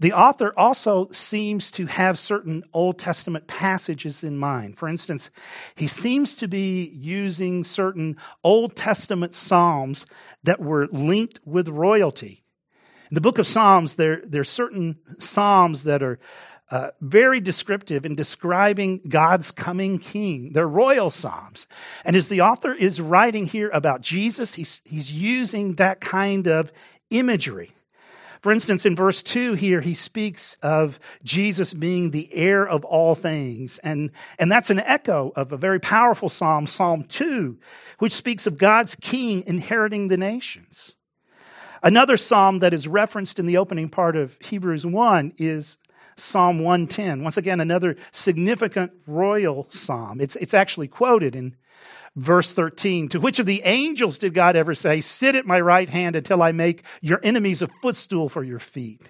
the 0.00 0.12
author 0.12 0.52
also 0.56 1.08
seems 1.10 1.72
to 1.72 1.86
have 1.86 2.18
certain 2.18 2.62
Old 2.72 2.98
Testament 2.98 3.48
passages 3.48 4.22
in 4.22 4.38
mind. 4.38 4.78
For 4.78 4.88
instance, 4.88 5.30
he 5.74 5.88
seems 5.88 6.36
to 6.36 6.46
be 6.46 6.88
using 6.94 7.64
certain 7.64 8.16
Old 8.44 8.76
Testament 8.76 9.34
Psalms 9.34 10.06
that 10.44 10.60
were 10.60 10.86
linked 10.92 11.40
with 11.44 11.68
royalty. 11.68 12.44
In 13.10 13.14
the 13.14 13.20
book 13.20 13.38
of 13.38 13.46
Psalms, 13.46 13.96
there, 13.96 14.20
there 14.24 14.42
are 14.42 14.44
certain 14.44 14.98
Psalms 15.18 15.84
that 15.84 16.02
are 16.02 16.18
uh, 16.70 16.90
very 17.00 17.40
descriptive 17.40 18.04
in 18.04 18.14
describing 18.14 19.00
God's 19.08 19.50
coming 19.50 19.98
king. 19.98 20.52
They're 20.52 20.68
royal 20.68 21.08
psalms. 21.08 21.66
And 22.04 22.14
as 22.14 22.28
the 22.28 22.42
author 22.42 22.74
is 22.74 23.00
writing 23.00 23.46
here 23.46 23.70
about 23.72 24.02
Jesus, 24.02 24.54
he's, 24.54 24.82
he's 24.84 25.10
using 25.10 25.76
that 25.76 26.00
kind 26.00 26.46
of 26.46 26.70
imagery. 27.08 27.72
For 28.42 28.52
instance, 28.52 28.84
in 28.84 28.94
verse 28.94 29.22
2 29.22 29.54
here, 29.54 29.80
he 29.80 29.94
speaks 29.94 30.56
of 30.62 31.00
Jesus 31.24 31.72
being 31.72 32.10
the 32.10 32.28
heir 32.32 32.68
of 32.68 32.84
all 32.84 33.14
things. 33.14 33.78
And, 33.78 34.12
and 34.38 34.52
that's 34.52 34.70
an 34.70 34.80
echo 34.80 35.32
of 35.34 35.52
a 35.52 35.56
very 35.56 35.80
powerful 35.80 36.28
psalm, 36.28 36.66
Psalm 36.66 37.04
2, 37.04 37.58
which 37.98 38.12
speaks 38.12 38.46
of 38.46 38.58
God's 38.58 38.94
king 38.94 39.42
inheriting 39.46 40.08
the 40.08 40.18
nations. 40.18 40.94
Another 41.82 42.16
psalm 42.16 42.58
that 42.60 42.74
is 42.74 42.88
referenced 42.88 43.38
in 43.38 43.46
the 43.46 43.56
opening 43.56 43.88
part 43.88 44.16
of 44.16 44.36
Hebrews 44.40 44.84
1 44.84 45.34
is 45.38 45.78
Psalm 46.16 46.58
110. 46.58 47.22
Once 47.22 47.36
again, 47.36 47.60
another 47.60 47.96
significant 48.10 48.92
royal 49.06 49.66
psalm. 49.70 50.20
It's, 50.20 50.36
it's 50.36 50.54
actually 50.54 50.88
quoted 50.88 51.36
in 51.36 51.56
verse 52.16 52.52
13. 52.54 53.08
To 53.10 53.20
which 53.20 53.38
of 53.38 53.46
the 53.46 53.62
angels 53.64 54.18
did 54.18 54.34
God 54.34 54.56
ever 54.56 54.74
say, 54.74 55.00
Sit 55.00 55.36
at 55.36 55.46
my 55.46 55.60
right 55.60 55.88
hand 55.88 56.16
until 56.16 56.42
I 56.42 56.52
make 56.52 56.82
your 57.00 57.20
enemies 57.22 57.62
a 57.62 57.68
footstool 57.82 58.28
for 58.28 58.42
your 58.42 58.58
feet? 58.58 59.08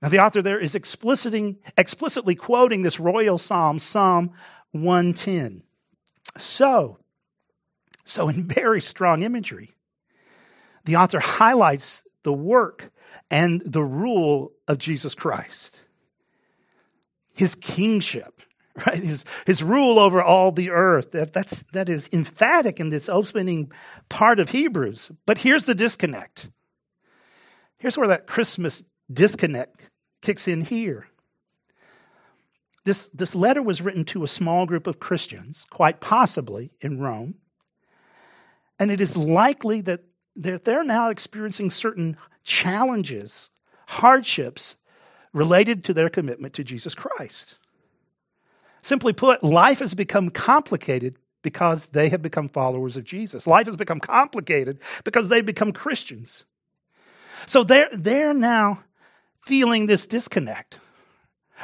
Now, 0.00 0.08
the 0.08 0.20
author 0.20 0.42
there 0.42 0.58
is 0.58 0.74
explicitly 0.74 2.34
quoting 2.34 2.82
this 2.82 2.98
royal 2.98 3.38
psalm, 3.38 3.78
Psalm 3.78 4.32
110. 4.72 5.62
So, 6.36 6.98
so 8.04 8.28
in 8.28 8.48
very 8.48 8.80
strong 8.80 9.22
imagery, 9.22 9.70
the 10.84 10.96
author 10.96 11.20
highlights 11.20 12.02
the 12.22 12.32
work 12.32 12.90
and 13.30 13.62
the 13.64 13.82
rule 13.82 14.52
of 14.68 14.78
Jesus 14.78 15.14
Christ 15.14 15.82
his 17.34 17.54
kingship, 17.54 18.40
right? 18.86 19.02
His, 19.02 19.24
his 19.46 19.62
rule 19.62 19.98
over 19.98 20.22
all 20.22 20.52
the 20.52 20.70
earth. 20.70 21.12
That, 21.12 21.32
that's, 21.32 21.62
that 21.72 21.88
is 21.88 22.08
emphatic 22.12 22.80
in 22.80 22.90
this 22.90 23.08
opening 23.08 23.70
part 24.08 24.40
of 24.40 24.50
Hebrews. 24.50 25.10
But 25.26 25.38
here's 25.38 25.64
the 25.64 25.74
disconnect. 25.74 26.50
Here's 27.78 27.98
where 27.98 28.08
that 28.08 28.26
Christmas 28.26 28.84
disconnect 29.12 29.90
kicks 30.22 30.46
in 30.46 30.62
here. 30.62 31.08
This, 32.84 33.08
this 33.08 33.34
letter 33.34 33.62
was 33.62 33.80
written 33.80 34.04
to 34.06 34.24
a 34.24 34.28
small 34.28 34.66
group 34.66 34.86
of 34.86 34.98
Christians, 34.98 35.66
quite 35.70 36.00
possibly 36.00 36.72
in 36.80 36.98
Rome. 36.98 37.34
And 38.78 38.90
it 38.90 39.00
is 39.00 39.16
likely 39.16 39.80
that 39.82 40.00
they're, 40.34 40.58
they're 40.58 40.84
now 40.84 41.10
experiencing 41.10 41.70
certain 41.70 42.16
challenges, 42.44 43.50
hardships 43.88 44.76
related 45.32 45.84
to 45.84 45.94
their 45.94 46.08
commitment 46.08 46.54
to 46.54 46.64
Jesus 46.64 46.94
Christ. 46.94 47.56
Simply 48.82 49.12
put, 49.12 49.42
life 49.42 49.78
has 49.78 49.94
become 49.94 50.30
complicated 50.30 51.16
because 51.42 51.86
they 51.88 52.08
have 52.08 52.22
become 52.22 52.48
followers 52.48 52.96
of 52.96 53.04
Jesus. 53.04 53.46
Life 53.46 53.66
has 53.66 53.76
become 53.76 54.00
complicated 54.00 54.80
because 55.04 55.28
they've 55.28 55.44
become 55.44 55.72
Christians. 55.72 56.44
So 57.46 57.64
they're, 57.64 57.88
they're 57.92 58.34
now 58.34 58.84
feeling 59.40 59.86
this 59.86 60.06
disconnect. 60.06 60.78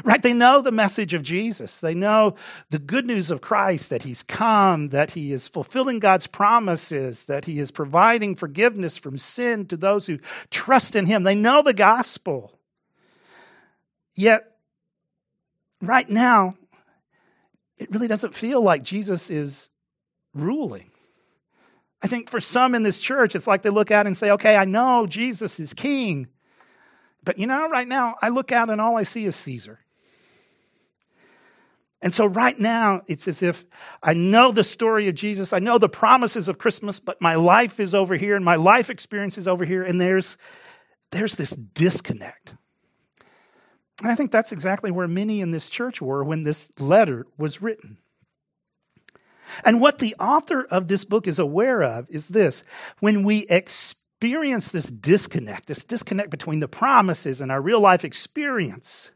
Right? 0.04 0.22
They 0.22 0.32
know 0.32 0.60
the 0.60 0.72
message 0.72 1.14
of 1.14 1.22
Jesus. 1.22 1.80
They 1.80 1.94
know 1.94 2.36
the 2.70 2.78
good 2.78 3.06
news 3.06 3.30
of 3.30 3.40
Christ 3.40 3.90
that 3.90 4.02
He's 4.02 4.22
come, 4.22 4.88
that 4.90 5.12
He 5.12 5.32
is 5.32 5.48
fulfilling 5.48 5.98
God's 5.98 6.26
promises, 6.26 7.24
that 7.24 7.46
He 7.46 7.58
is 7.58 7.70
providing 7.70 8.36
forgiveness 8.36 8.96
from 8.96 9.18
sin 9.18 9.66
to 9.66 9.76
those 9.76 10.06
who 10.06 10.18
trust 10.50 10.94
in 10.94 11.06
Him. 11.06 11.24
They 11.24 11.34
know 11.34 11.62
the 11.62 11.74
gospel. 11.74 12.58
Yet, 14.14 14.56
right 15.80 16.08
now, 16.08 16.54
it 17.76 17.90
really 17.90 18.08
doesn't 18.08 18.34
feel 18.34 18.62
like 18.62 18.82
Jesus 18.82 19.30
is 19.30 19.68
ruling. 20.34 20.90
I 22.02 22.06
think 22.06 22.30
for 22.30 22.40
some 22.40 22.74
in 22.74 22.82
this 22.84 23.00
church, 23.00 23.34
it's 23.34 23.46
like 23.46 23.62
they 23.62 23.70
look 23.70 23.90
out 23.90 24.06
and 24.06 24.16
say, 24.16 24.30
okay, 24.32 24.56
I 24.56 24.64
know 24.64 25.06
Jesus 25.06 25.58
is 25.58 25.74
king. 25.74 26.28
But 27.24 27.38
you 27.38 27.46
know, 27.46 27.68
right 27.68 27.88
now, 27.88 28.16
I 28.22 28.28
look 28.28 28.52
out 28.52 28.70
and 28.70 28.80
all 28.80 28.96
I 28.96 29.02
see 29.02 29.24
is 29.24 29.34
Caesar. 29.36 29.80
And 32.00 32.14
so 32.14 32.26
right 32.26 32.58
now, 32.58 33.02
it's 33.08 33.26
as 33.26 33.42
if 33.42 33.64
I 34.02 34.14
know 34.14 34.52
the 34.52 34.62
story 34.62 35.08
of 35.08 35.16
Jesus, 35.16 35.52
I 35.52 35.58
know 35.58 35.78
the 35.78 35.88
promises 35.88 36.48
of 36.48 36.58
Christmas, 36.58 37.00
but 37.00 37.20
my 37.20 37.34
life 37.34 37.80
is 37.80 37.94
over 37.94 38.14
here 38.14 38.36
and 38.36 38.44
my 38.44 38.56
life 38.56 38.88
experience 38.88 39.36
is 39.36 39.48
over 39.48 39.64
here, 39.64 39.82
and 39.82 40.00
there's, 40.00 40.36
there's 41.10 41.36
this 41.36 41.50
disconnect. 41.50 42.54
And 44.00 44.10
I 44.10 44.14
think 44.14 44.30
that's 44.30 44.52
exactly 44.52 44.92
where 44.92 45.08
many 45.08 45.40
in 45.40 45.50
this 45.50 45.68
church 45.68 46.00
were 46.00 46.22
when 46.22 46.44
this 46.44 46.68
letter 46.78 47.26
was 47.36 47.60
written. 47.60 47.98
And 49.64 49.80
what 49.80 49.98
the 49.98 50.14
author 50.20 50.62
of 50.62 50.86
this 50.86 51.04
book 51.04 51.26
is 51.26 51.38
aware 51.38 51.82
of 51.82 52.06
is 52.10 52.28
this 52.28 52.62
when 53.00 53.24
we 53.24 53.46
experience 53.48 54.70
this 54.70 54.90
disconnect, 54.90 55.66
this 55.66 55.84
disconnect 55.84 56.30
between 56.30 56.60
the 56.60 56.68
promises 56.68 57.40
and 57.40 57.50
our 57.50 57.60
real 57.60 57.80
life 57.80 58.04
experience, 58.04 59.10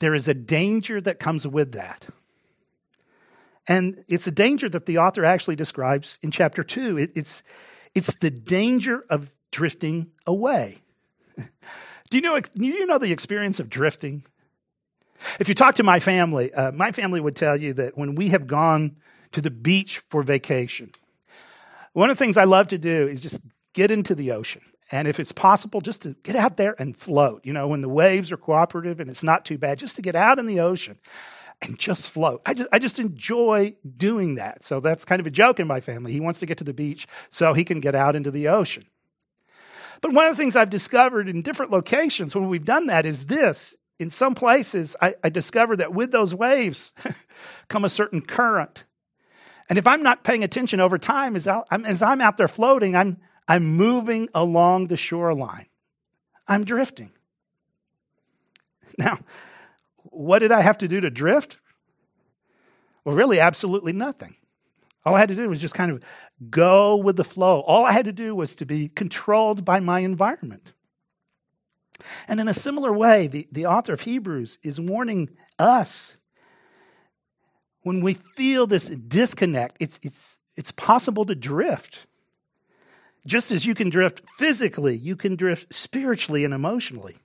there 0.00 0.14
is 0.14 0.28
a 0.28 0.34
danger 0.34 1.00
that 1.00 1.18
comes 1.18 1.46
with 1.46 1.72
that. 1.72 2.08
And 3.66 4.04
it's 4.08 4.26
a 4.26 4.30
danger 4.30 4.68
that 4.68 4.86
the 4.86 4.98
author 4.98 5.24
actually 5.24 5.56
describes 5.56 6.18
in 6.22 6.30
chapter 6.30 6.62
two. 6.62 6.98
It, 6.98 7.12
it's, 7.14 7.42
it's 7.94 8.14
the 8.16 8.30
danger 8.30 9.04
of 9.08 9.30
drifting 9.50 10.10
away. 10.26 10.82
Do 12.10 12.18
you 12.18 12.22
know, 12.22 12.38
do 12.38 12.64
you 12.64 12.86
know 12.86 12.98
the 12.98 13.10
experience 13.10 13.58
of 13.58 13.68
drifting? 13.68 14.24
If 15.40 15.48
you 15.48 15.54
talk 15.54 15.76
to 15.76 15.82
my 15.82 15.98
family, 15.98 16.52
uh, 16.52 16.70
my 16.70 16.92
family 16.92 17.20
would 17.20 17.34
tell 17.34 17.56
you 17.56 17.72
that 17.72 17.96
when 17.96 18.14
we 18.14 18.28
have 18.28 18.46
gone 18.46 18.96
to 19.32 19.40
the 19.40 19.50
beach 19.50 19.98
for 20.10 20.22
vacation, 20.22 20.92
one 21.92 22.10
of 22.10 22.16
the 22.16 22.24
things 22.24 22.36
I 22.36 22.44
love 22.44 22.68
to 22.68 22.78
do 22.78 23.08
is 23.08 23.22
just 23.22 23.40
get 23.72 23.90
into 23.90 24.14
the 24.14 24.32
ocean. 24.32 24.62
And 24.92 25.08
if 25.08 25.18
it's 25.18 25.32
possible, 25.32 25.80
just 25.80 26.02
to 26.02 26.14
get 26.22 26.36
out 26.36 26.56
there 26.56 26.74
and 26.78 26.96
float, 26.96 27.44
you 27.44 27.52
know, 27.52 27.68
when 27.68 27.80
the 27.80 27.88
waves 27.88 28.30
are 28.32 28.36
cooperative 28.36 29.00
and 29.00 29.08
it's 29.08 29.22
not 29.22 29.44
too 29.44 29.56
bad, 29.56 29.78
just 29.78 29.96
to 29.96 30.02
get 30.02 30.14
out 30.14 30.38
in 30.38 30.46
the 30.46 30.60
ocean 30.60 30.98
and 31.62 31.78
just 31.78 32.10
float. 32.10 32.42
I 32.44 32.54
just, 32.54 32.68
I 32.72 32.78
just 32.78 32.98
enjoy 32.98 33.74
doing 33.96 34.34
that. 34.36 34.62
So 34.62 34.80
that's 34.80 35.04
kind 35.04 35.20
of 35.20 35.26
a 35.26 35.30
joke 35.30 35.58
in 35.58 35.66
my 35.66 35.80
family. 35.80 36.12
He 36.12 36.20
wants 36.20 36.40
to 36.40 36.46
get 36.46 36.58
to 36.58 36.64
the 36.64 36.74
beach 36.74 37.06
so 37.28 37.54
he 37.54 37.64
can 37.64 37.80
get 37.80 37.94
out 37.94 38.14
into 38.14 38.30
the 38.30 38.48
ocean. 38.48 38.84
But 40.00 40.12
one 40.12 40.26
of 40.26 40.36
the 40.36 40.42
things 40.42 40.54
I've 40.54 40.70
discovered 40.70 41.28
in 41.28 41.40
different 41.40 41.72
locations 41.72 42.34
when 42.34 42.48
we've 42.48 42.64
done 42.64 42.86
that 42.88 43.06
is 43.06 43.26
this. 43.26 43.74
In 43.98 44.10
some 44.10 44.34
places, 44.34 44.96
I, 45.00 45.14
I 45.22 45.30
that 45.30 45.94
with 45.94 46.10
those 46.10 46.34
waves 46.34 46.92
come 47.68 47.84
a 47.84 47.88
certain 47.88 48.20
current. 48.20 48.84
And 49.68 49.78
if 49.78 49.86
I'm 49.86 50.02
not 50.02 50.24
paying 50.24 50.44
attention 50.44 50.80
over 50.80 50.98
time, 50.98 51.36
as, 51.36 51.46
I'm, 51.46 51.86
as 51.86 52.02
I'm 52.02 52.20
out 52.20 52.36
there 52.36 52.48
floating, 52.48 52.96
I'm, 52.96 53.18
I'm 53.46 53.64
moving 53.76 54.28
along 54.34 54.88
the 54.88 54.96
shoreline. 54.96 55.66
I'm 56.46 56.64
drifting. 56.64 57.10
Now, 58.96 59.18
what 60.04 60.38
did 60.38 60.52
I 60.52 60.60
have 60.60 60.78
to 60.78 60.86
do 60.86 61.00
to 61.00 61.10
drift? 61.10 61.58
Well, 63.04 63.16
really, 63.16 63.40
absolutely 63.40 63.92
nothing. 63.92 64.36
All 65.04 65.16
I 65.16 65.18
had 65.18 65.30
to 65.30 65.34
do 65.34 65.48
was 65.48 65.60
just 65.60 65.74
kind 65.74 65.90
of 65.90 66.00
go 66.48 66.94
with 66.94 67.16
the 67.16 67.24
flow. 67.24 67.58
All 67.62 67.84
I 67.84 67.90
had 67.90 68.04
to 68.04 68.12
do 68.12 68.36
was 68.36 68.54
to 68.54 68.66
be 68.66 68.88
controlled 68.88 69.64
by 69.64 69.80
my 69.80 69.98
environment. 69.98 70.74
And 72.28 72.38
in 72.38 72.46
a 72.46 72.54
similar 72.54 72.92
way, 72.92 73.26
the, 73.26 73.48
the 73.50 73.66
author 73.66 73.92
of 73.92 74.02
Hebrews 74.02 74.58
is 74.62 74.80
warning 74.80 75.30
us 75.58 76.16
when 77.82 78.00
we 78.00 78.14
feel 78.14 78.66
this 78.66 78.88
disconnect, 78.88 79.76
it's, 79.78 80.00
it's, 80.02 80.38
it's 80.56 80.72
possible 80.72 81.24
to 81.26 81.34
drift. 81.34 82.06
Just 83.26 83.52
as 83.52 83.64
you 83.64 83.74
can 83.74 83.90
drift 83.90 84.22
physically, 84.36 84.96
you 84.96 85.16
can 85.16 85.36
drift 85.36 85.72
spiritually 85.72 86.44
and 86.44 86.52
emotionally. 86.52 87.16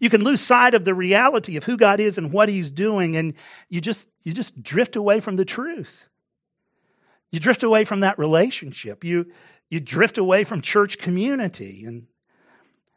You 0.00 0.10
can 0.10 0.22
lose 0.22 0.40
sight 0.40 0.74
of 0.74 0.84
the 0.84 0.94
reality 0.94 1.56
of 1.56 1.64
who 1.64 1.76
God 1.76 1.98
is 1.98 2.18
and 2.18 2.32
what 2.32 2.48
He's 2.48 2.70
doing, 2.70 3.16
and 3.16 3.34
you 3.68 3.80
just, 3.80 4.06
you 4.22 4.32
just 4.32 4.62
drift 4.62 4.96
away 4.96 5.20
from 5.20 5.36
the 5.36 5.44
truth. 5.44 6.06
You 7.30 7.40
drift 7.40 7.62
away 7.62 7.84
from 7.84 8.00
that 8.00 8.18
relationship. 8.18 9.02
You, 9.04 9.26
you 9.70 9.80
drift 9.80 10.18
away 10.18 10.44
from 10.44 10.60
church 10.60 10.98
community. 10.98 11.84
And, 11.84 12.06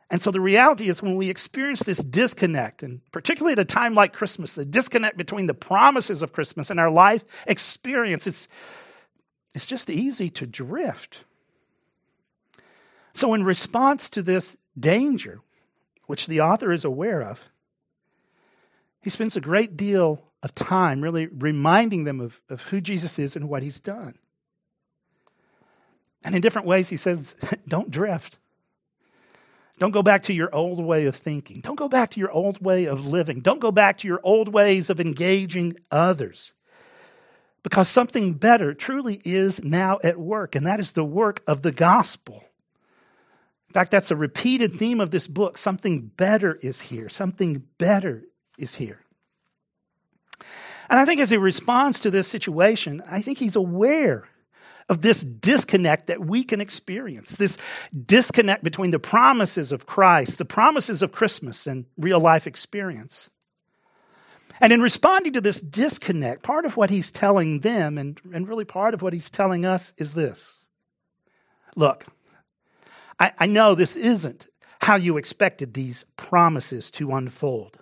and 0.09 0.21
so 0.21 0.31
the 0.31 0.39
reality 0.39 0.89
is 0.89 1.01
when 1.01 1.15
we 1.15 1.29
experience 1.29 1.83
this 1.83 1.97
disconnect, 1.97 2.83
and 2.83 3.01
particularly 3.11 3.53
at 3.53 3.59
a 3.59 3.65
time 3.65 3.93
like 3.93 4.13
Christmas, 4.13 4.53
the 4.53 4.65
disconnect 4.65 5.17
between 5.17 5.47
the 5.47 5.53
promises 5.53 6.23
of 6.23 6.33
Christmas 6.33 6.69
and 6.69 6.79
our 6.79 6.91
life 6.91 7.23
experience, 7.47 8.27
it's, 8.27 8.47
it's 9.53 9.67
just 9.67 9.89
easy 9.89 10.29
to 10.29 10.45
drift. 10.45 11.23
So, 13.13 13.33
in 13.33 13.43
response 13.43 14.09
to 14.11 14.21
this 14.21 14.57
danger, 14.79 15.41
which 16.07 16.27
the 16.27 16.41
author 16.41 16.71
is 16.71 16.85
aware 16.85 17.21
of, 17.21 17.43
he 19.01 19.09
spends 19.09 19.35
a 19.35 19.41
great 19.41 19.75
deal 19.75 20.23
of 20.43 20.55
time 20.55 21.01
really 21.01 21.27
reminding 21.27 22.03
them 22.03 22.19
of, 22.19 22.41
of 22.49 22.61
who 22.63 22.81
Jesus 22.81 23.19
is 23.19 23.35
and 23.35 23.49
what 23.49 23.63
he's 23.63 23.79
done. 23.79 24.15
And 26.23 26.35
in 26.35 26.41
different 26.41 26.67
ways, 26.67 26.89
he 26.89 26.97
says, 26.97 27.35
don't 27.67 27.91
drift. 27.91 28.37
Don't 29.79 29.91
go 29.91 30.03
back 30.03 30.23
to 30.23 30.33
your 30.33 30.53
old 30.53 30.83
way 30.83 31.07
of 31.07 31.15
thinking. 31.15 31.59
Don't 31.61 31.75
go 31.75 31.89
back 31.89 32.11
to 32.11 32.19
your 32.19 32.31
old 32.31 32.63
way 32.63 32.85
of 32.85 33.07
living. 33.07 33.41
Don't 33.41 33.59
go 33.59 33.71
back 33.71 33.97
to 33.99 34.07
your 34.07 34.19
old 34.23 34.47
ways 34.47 34.91
of 34.91 34.99
engaging 34.99 35.73
others. 35.89 36.53
Because 37.63 37.87
something 37.87 38.33
better 38.33 38.73
truly 38.73 39.21
is 39.23 39.63
now 39.63 39.99
at 40.03 40.19
work, 40.19 40.55
and 40.55 40.67
that 40.67 40.79
is 40.79 40.91
the 40.91 41.03
work 41.03 41.41
of 41.47 41.63
the 41.63 41.71
gospel. 41.71 42.43
In 43.71 43.73
fact, 43.73 43.91
that's 43.91 44.11
a 44.11 44.17
repeated 44.17 44.73
theme 44.73 44.99
of 44.99 45.11
this 45.11 45.29
book. 45.29 45.57
Something 45.57 46.11
better 46.17 46.59
is 46.61 46.81
here. 46.81 47.07
Something 47.07 47.63
better 47.77 48.25
is 48.57 48.75
here. 48.75 48.99
And 50.89 50.99
I 50.99 51.05
think 51.05 51.21
as 51.21 51.29
he 51.29 51.37
responds 51.37 52.01
to 52.01 52.11
this 52.11 52.27
situation, 52.27 53.01
I 53.09 53.21
think 53.21 53.37
he's 53.37 53.55
aware 53.55 54.27
of 54.89 55.01
this 55.01 55.21
disconnect 55.21 56.07
that 56.07 56.19
we 56.19 56.43
can 56.43 56.59
experience, 56.59 57.37
this 57.37 57.57
disconnect 58.05 58.61
between 58.61 58.91
the 58.91 58.99
promises 58.99 59.71
of 59.71 59.85
Christ, 59.85 60.37
the 60.37 60.43
promises 60.43 61.01
of 61.01 61.13
Christmas, 61.13 61.65
and 61.65 61.85
real 61.97 62.19
life 62.19 62.45
experience. 62.45 63.29
And 64.59 64.73
in 64.73 64.81
responding 64.81 65.31
to 65.31 65.39
this 65.39 65.61
disconnect, 65.61 66.43
part 66.43 66.65
of 66.65 66.75
what 66.75 66.89
he's 66.89 67.09
telling 67.09 67.61
them, 67.61 67.97
and, 67.97 68.19
and 68.33 68.49
really 68.49 68.65
part 68.65 68.93
of 68.93 69.01
what 69.01 69.13
he's 69.13 69.29
telling 69.29 69.63
us, 69.63 69.93
is 69.97 70.13
this 70.13 70.57
Look, 71.77 72.05
I, 73.21 73.31
I 73.37 73.45
know 73.45 73.75
this 73.75 73.95
isn't 73.95 74.47
how 74.81 74.95
you 74.95 75.17
expected 75.17 75.75
these 75.75 76.05
promises 76.17 76.89
to 76.91 77.13
unfold. 77.13 77.77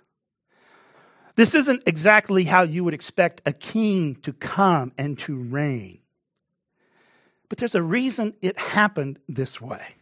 This 1.34 1.54
isn't 1.54 1.84
exactly 1.86 2.44
how 2.44 2.62
you 2.62 2.84
would 2.84 2.92
expect 2.92 3.40
a 3.46 3.52
king 3.54 4.16
to 4.16 4.34
come 4.34 4.92
and 4.98 5.18
to 5.20 5.34
reign. 5.34 6.00
But 7.48 7.56
there's 7.56 7.74
a 7.74 7.82
reason 7.82 8.34
it 8.42 8.58
happened 8.58 9.18
this 9.26 9.60
way. 9.60 9.94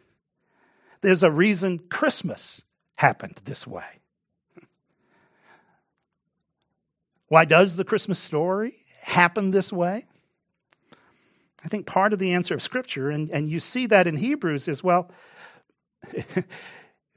There's 1.03 1.22
a 1.22 1.31
reason 1.31 1.79
Christmas 1.88 2.64
happened 2.96 3.40
this 3.44 3.64
way. 3.64 3.85
Why 7.29 7.44
does 7.44 7.77
the 7.77 7.85
Christmas 7.85 8.18
story 8.18 8.85
happen 9.03 9.53
this 9.53 9.72
way? 9.72 10.07
I 11.64 11.68
think 11.68 11.87
part 11.87 12.12
of 12.12 12.18
the 12.18 12.33
answer 12.33 12.55
of 12.55 12.62
Scripture, 12.62 13.11
and, 13.11 13.31
and 13.31 13.51
you 13.51 13.61
see 13.61 13.87
that 13.87 14.07
in 14.07 14.16
Hebrews 14.16 14.68
is 14.68 14.85
well. 14.85 15.11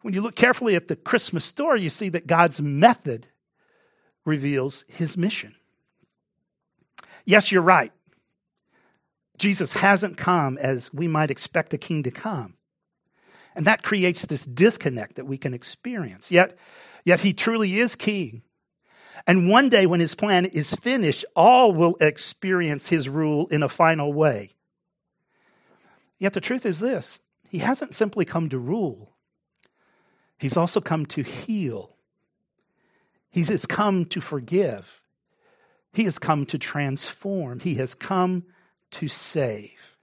when 0.02 0.14
you 0.14 0.22
look 0.22 0.36
carefully 0.36 0.76
at 0.76 0.88
the 0.88 0.96
Christmas 0.96 1.46
story, 1.46 1.82
you 1.82 1.90
see 1.90 2.10
that 2.10 2.28
God's 2.28 2.60
method 2.60 3.28
reveals 4.26 4.84
his 4.88 5.16
mission. 5.16 5.56
Yes, 7.26 7.52
you're 7.52 7.62
right. 7.62 7.92
Jesus 9.38 9.74
hasn't 9.74 10.18
come 10.18 10.58
as 10.58 10.94
we 10.94 11.08
might 11.08 11.32
expect 11.32 11.74
a 11.74 11.78
king 11.78 12.04
to 12.04 12.12
come. 12.12 12.56
And 13.56 13.66
that 13.66 13.84
creates 13.84 14.26
this 14.26 14.46
disconnect 14.46 15.16
that 15.16 15.26
we 15.26 15.38
can 15.38 15.54
experience. 15.54 16.32
Yet, 16.32 16.58
yet 17.04 17.20
he 17.20 17.34
truly 17.34 17.80
is 17.80 17.96
king. 17.96 18.44
And 19.28 19.50
one 19.50 19.70
day 19.70 19.86
when 19.86 20.00
his 20.00 20.16
plan 20.16 20.46
is 20.46 20.74
finished, 20.76 21.26
all 21.36 21.74
will 21.74 21.96
experience 22.02 22.88
his 22.88 23.08
rule 23.08 23.48
in 23.48 23.64
a 23.64 23.70
final 23.70 24.12
way. 24.12 24.52
Yet 26.20 26.34
the 26.34 26.42
truth 26.42 26.66
is 26.66 26.80
this 26.80 27.20
he 27.50 27.60
hasn't 27.60 27.94
simply 27.94 28.26
come 28.26 28.50
to 28.50 28.58
rule, 28.58 29.16
he's 30.40 30.58
also 30.58 30.82
come 30.82 31.06
to 31.08 31.22
heal. 31.22 31.96
He 33.32 33.44
has 33.46 33.66
come 33.66 34.06
to 34.08 34.20
forgive. 34.20 35.02
He 35.94 36.04
has 36.04 36.20
come 36.20 36.46
to 36.48 36.58
transform. 36.58 37.62
He 37.62 37.76
has 37.76 37.96
come 37.96 38.44
to 38.92 39.08
save. 39.08 39.98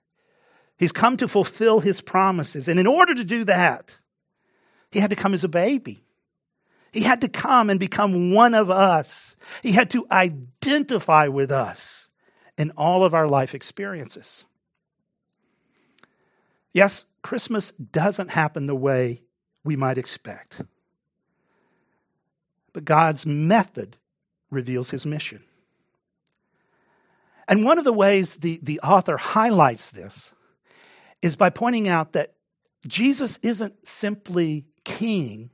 He's 0.78 0.92
come 0.92 1.16
to 1.18 1.28
fulfill 1.28 1.80
his 1.80 2.00
promises. 2.00 2.68
And 2.68 2.80
in 2.80 2.86
order 2.86 3.14
to 3.14 3.24
do 3.24 3.44
that, 3.44 3.98
he 4.90 5.00
had 5.00 5.10
to 5.10 5.16
come 5.16 5.34
as 5.34 5.44
a 5.44 5.48
baby. 5.48 6.04
He 6.92 7.02
had 7.02 7.20
to 7.20 7.28
come 7.28 7.70
and 7.70 7.78
become 7.78 8.32
one 8.32 8.54
of 8.54 8.70
us. 8.70 9.36
He 9.62 9.72
had 9.72 9.90
to 9.90 10.06
identify 10.10 11.28
with 11.28 11.50
us 11.50 12.08
in 12.56 12.72
all 12.76 13.04
of 13.04 13.14
our 13.14 13.28
life 13.28 13.54
experiences. 13.54 14.44
Yes, 16.72 17.04
Christmas 17.22 17.72
doesn't 17.72 18.30
happen 18.30 18.66
the 18.66 18.74
way 18.74 19.22
we 19.64 19.76
might 19.76 19.98
expect, 19.98 20.62
but 22.72 22.84
God's 22.84 23.26
method 23.26 23.96
reveals 24.50 24.90
his 24.90 25.04
mission. 25.04 25.42
And 27.46 27.64
one 27.64 27.78
of 27.78 27.84
the 27.84 27.92
ways 27.92 28.36
the, 28.36 28.60
the 28.62 28.80
author 28.80 29.16
highlights 29.16 29.90
this 29.90 30.32
is 31.22 31.34
by 31.34 31.50
pointing 31.50 31.88
out 31.88 32.12
that 32.12 32.34
Jesus 32.86 33.38
isn't 33.42 33.86
simply 33.86 34.66
king 34.84 35.50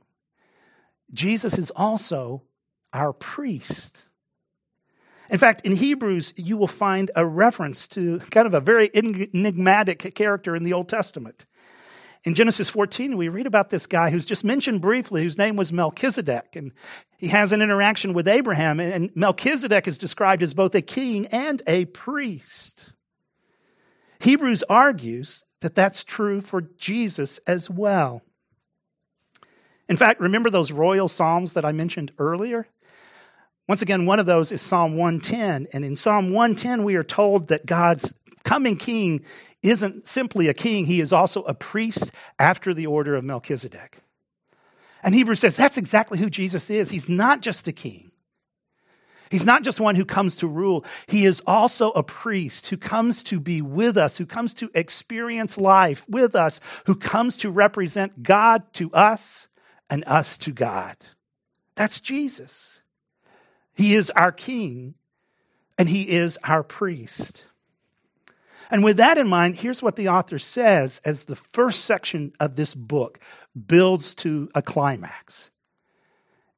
Jesus 1.15 1.57
is 1.57 1.71
also 1.71 2.43
our 2.93 3.13
priest. 3.13 4.05
In 5.29 5.39
fact, 5.39 5.65
in 5.65 5.75
Hebrews, 5.75 6.33
you 6.35 6.55
will 6.57 6.67
find 6.67 7.09
a 7.15 7.25
reference 7.25 7.87
to 7.89 8.19
kind 8.29 8.45
of 8.45 8.53
a 8.53 8.59
very 8.59 8.91
enigmatic 8.93 10.13
character 10.13 10.55
in 10.55 10.63
the 10.63 10.73
Old 10.73 10.87
Testament. 10.87 11.45
In 12.23 12.35
Genesis 12.35 12.69
14, 12.69 13.17
we 13.17 13.29
read 13.29 13.45
about 13.45 13.69
this 13.69 13.85
guy 13.85 14.09
who's 14.09 14.25
just 14.25 14.43
mentioned 14.43 14.81
briefly, 14.81 15.23
whose 15.23 15.37
name 15.37 15.55
was 15.55 15.71
Melchizedek. 15.71 16.55
And 16.55 16.71
he 17.17 17.27
has 17.27 17.51
an 17.51 17.61
interaction 17.61 18.13
with 18.13 18.27
Abraham. 18.27 18.79
And 18.79 19.11
Melchizedek 19.15 19.87
is 19.87 19.97
described 19.97 20.41
as 20.41 20.53
both 20.53 20.73
a 20.75 20.81
king 20.81 21.27
and 21.27 21.61
a 21.67 21.85
priest. 21.85 22.91
Hebrews 24.19 24.63
argues 24.69 25.43
that 25.61 25.75
that's 25.75 26.03
true 26.03 26.41
for 26.41 26.61
Jesus 26.61 27.39
as 27.47 27.69
well. 27.69 28.21
In 29.87 29.97
fact, 29.97 30.19
remember 30.19 30.49
those 30.49 30.71
royal 30.71 31.07
psalms 31.07 31.53
that 31.53 31.65
I 31.65 31.71
mentioned 31.71 32.11
earlier? 32.17 32.67
Once 33.67 33.81
again, 33.81 34.05
one 34.05 34.19
of 34.19 34.25
those 34.25 34.51
is 34.51 34.61
Psalm 34.61 34.97
110. 34.97 35.67
And 35.73 35.85
in 35.85 35.95
Psalm 35.95 36.31
110, 36.31 36.83
we 36.83 36.95
are 36.95 37.03
told 37.03 37.47
that 37.47 37.65
God's 37.65 38.13
coming 38.43 38.77
king 38.77 39.23
isn't 39.63 40.07
simply 40.07 40.47
a 40.47 40.53
king, 40.53 40.85
he 40.85 41.01
is 41.01 41.11
also 41.11 41.41
a 41.43 41.53
priest 41.55 42.11
after 42.37 42.73
the 42.73 42.85
order 42.85 43.15
of 43.15 43.23
Melchizedek. 43.23 43.97
And 45.01 45.15
Hebrews 45.15 45.39
says 45.39 45.55
that's 45.55 45.77
exactly 45.77 46.19
who 46.19 46.29
Jesus 46.29 46.69
is. 46.69 46.91
He's 46.91 47.09
not 47.09 47.41
just 47.41 47.67
a 47.67 47.71
king, 47.71 48.11
He's 49.31 49.45
not 49.45 49.63
just 49.63 49.79
one 49.79 49.95
who 49.95 50.05
comes 50.05 50.37
to 50.37 50.47
rule. 50.47 50.85
He 51.07 51.25
is 51.25 51.41
also 51.47 51.91
a 51.91 52.03
priest 52.03 52.67
who 52.67 52.77
comes 52.77 53.23
to 53.25 53.39
be 53.39 53.61
with 53.61 53.97
us, 53.97 54.17
who 54.17 54.25
comes 54.25 54.53
to 54.55 54.69
experience 54.73 55.57
life 55.57 56.05
with 56.07 56.35
us, 56.35 56.61
who 56.85 56.95
comes 56.95 57.37
to 57.37 57.49
represent 57.49 58.21
God 58.23 58.61
to 58.73 58.91
us 58.91 59.47
and 59.89 60.03
us 60.05 60.37
to 60.39 60.51
God. 60.51 60.97
That's 61.75 62.01
Jesus. 62.01 62.81
He 63.73 63.95
is 63.95 64.09
our 64.11 64.31
king 64.31 64.95
and 65.77 65.89
he 65.89 66.09
is 66.09 66.37
our 66.43 66.63
priest. 66.63 67.43
And 68.71 68.83
with 68.83 68.97
that 68.97 69.17
in 69.17 69.27
mind, 69.27 69.55
here's 69.55 69.83
what 69.83 69.95
the 69.95 70.09
author 70.09 70.39
says 70.39 71.01
as 71.05 71.23
the 71.23 71.35
first 71.35 71.85
section 71.85 72.33
of 72.39 72.55
this 72.55 72.73
book 72.73 73.19
builds 73.67 74.15
to 74.15 74.49
a 74.55 74.61
climax. 74.61 75.51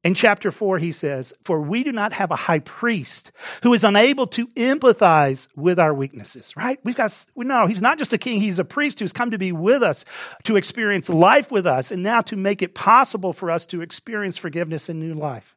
In 0.04 0.14
chapter 0.14 0.52
4, 0.52 0.78
he 0.78 0.92
says, 0.92 1.34
For 1.42 1.60
we 1.60 1.82
do 1.82 1.90
not 1.90 2.12
have 2.12 2.30
a 2.30 2.36
high 2.36 2.60
priest 2.60 3.32
who 3.64 3.74
is 3.74 3.82
unable 3.82 4.28
to 4.28 4.46
empathize 4.48 5.48
with 5.56 5.80
our 5.80 5.92
weaknesses, 5.92 6.56
right? 6.56 6.78
We've 6.84 6.96
got, 6.96 7.26
know 7.34 7.66
he's 7.66 7.82
not 7.82 7.98
just 7.98 8.12
a 8.12 8.18
king, 8.18 8.40
he's 8.40 8.60
a 8.60 8.64
priest 8.64 9.00
who's 9.00 9.12
come 9.12 9.32
to 9.32 9.38
be 9.38 9.50
with 9.50 9.82
us, 9.82 10.04
to 10.44 10.56
experience 10.56 11.08
life 11.08 11.50
with 11.50 11.66
us, 11.66 11.90
and 11.90 12.04
now 12.04 12.20
to 12.22 12.36
make 12.36 12.62
it 12.62 12.76
possible 12.76 13.32
for 13.32 13.50
us 13.50 13.66
to 13.66 13.82
experience 13.82 14.38
forgiveness 14.38 14.88
and 14.88 15.00
new 15.00 15.14
life. 15.14 15.56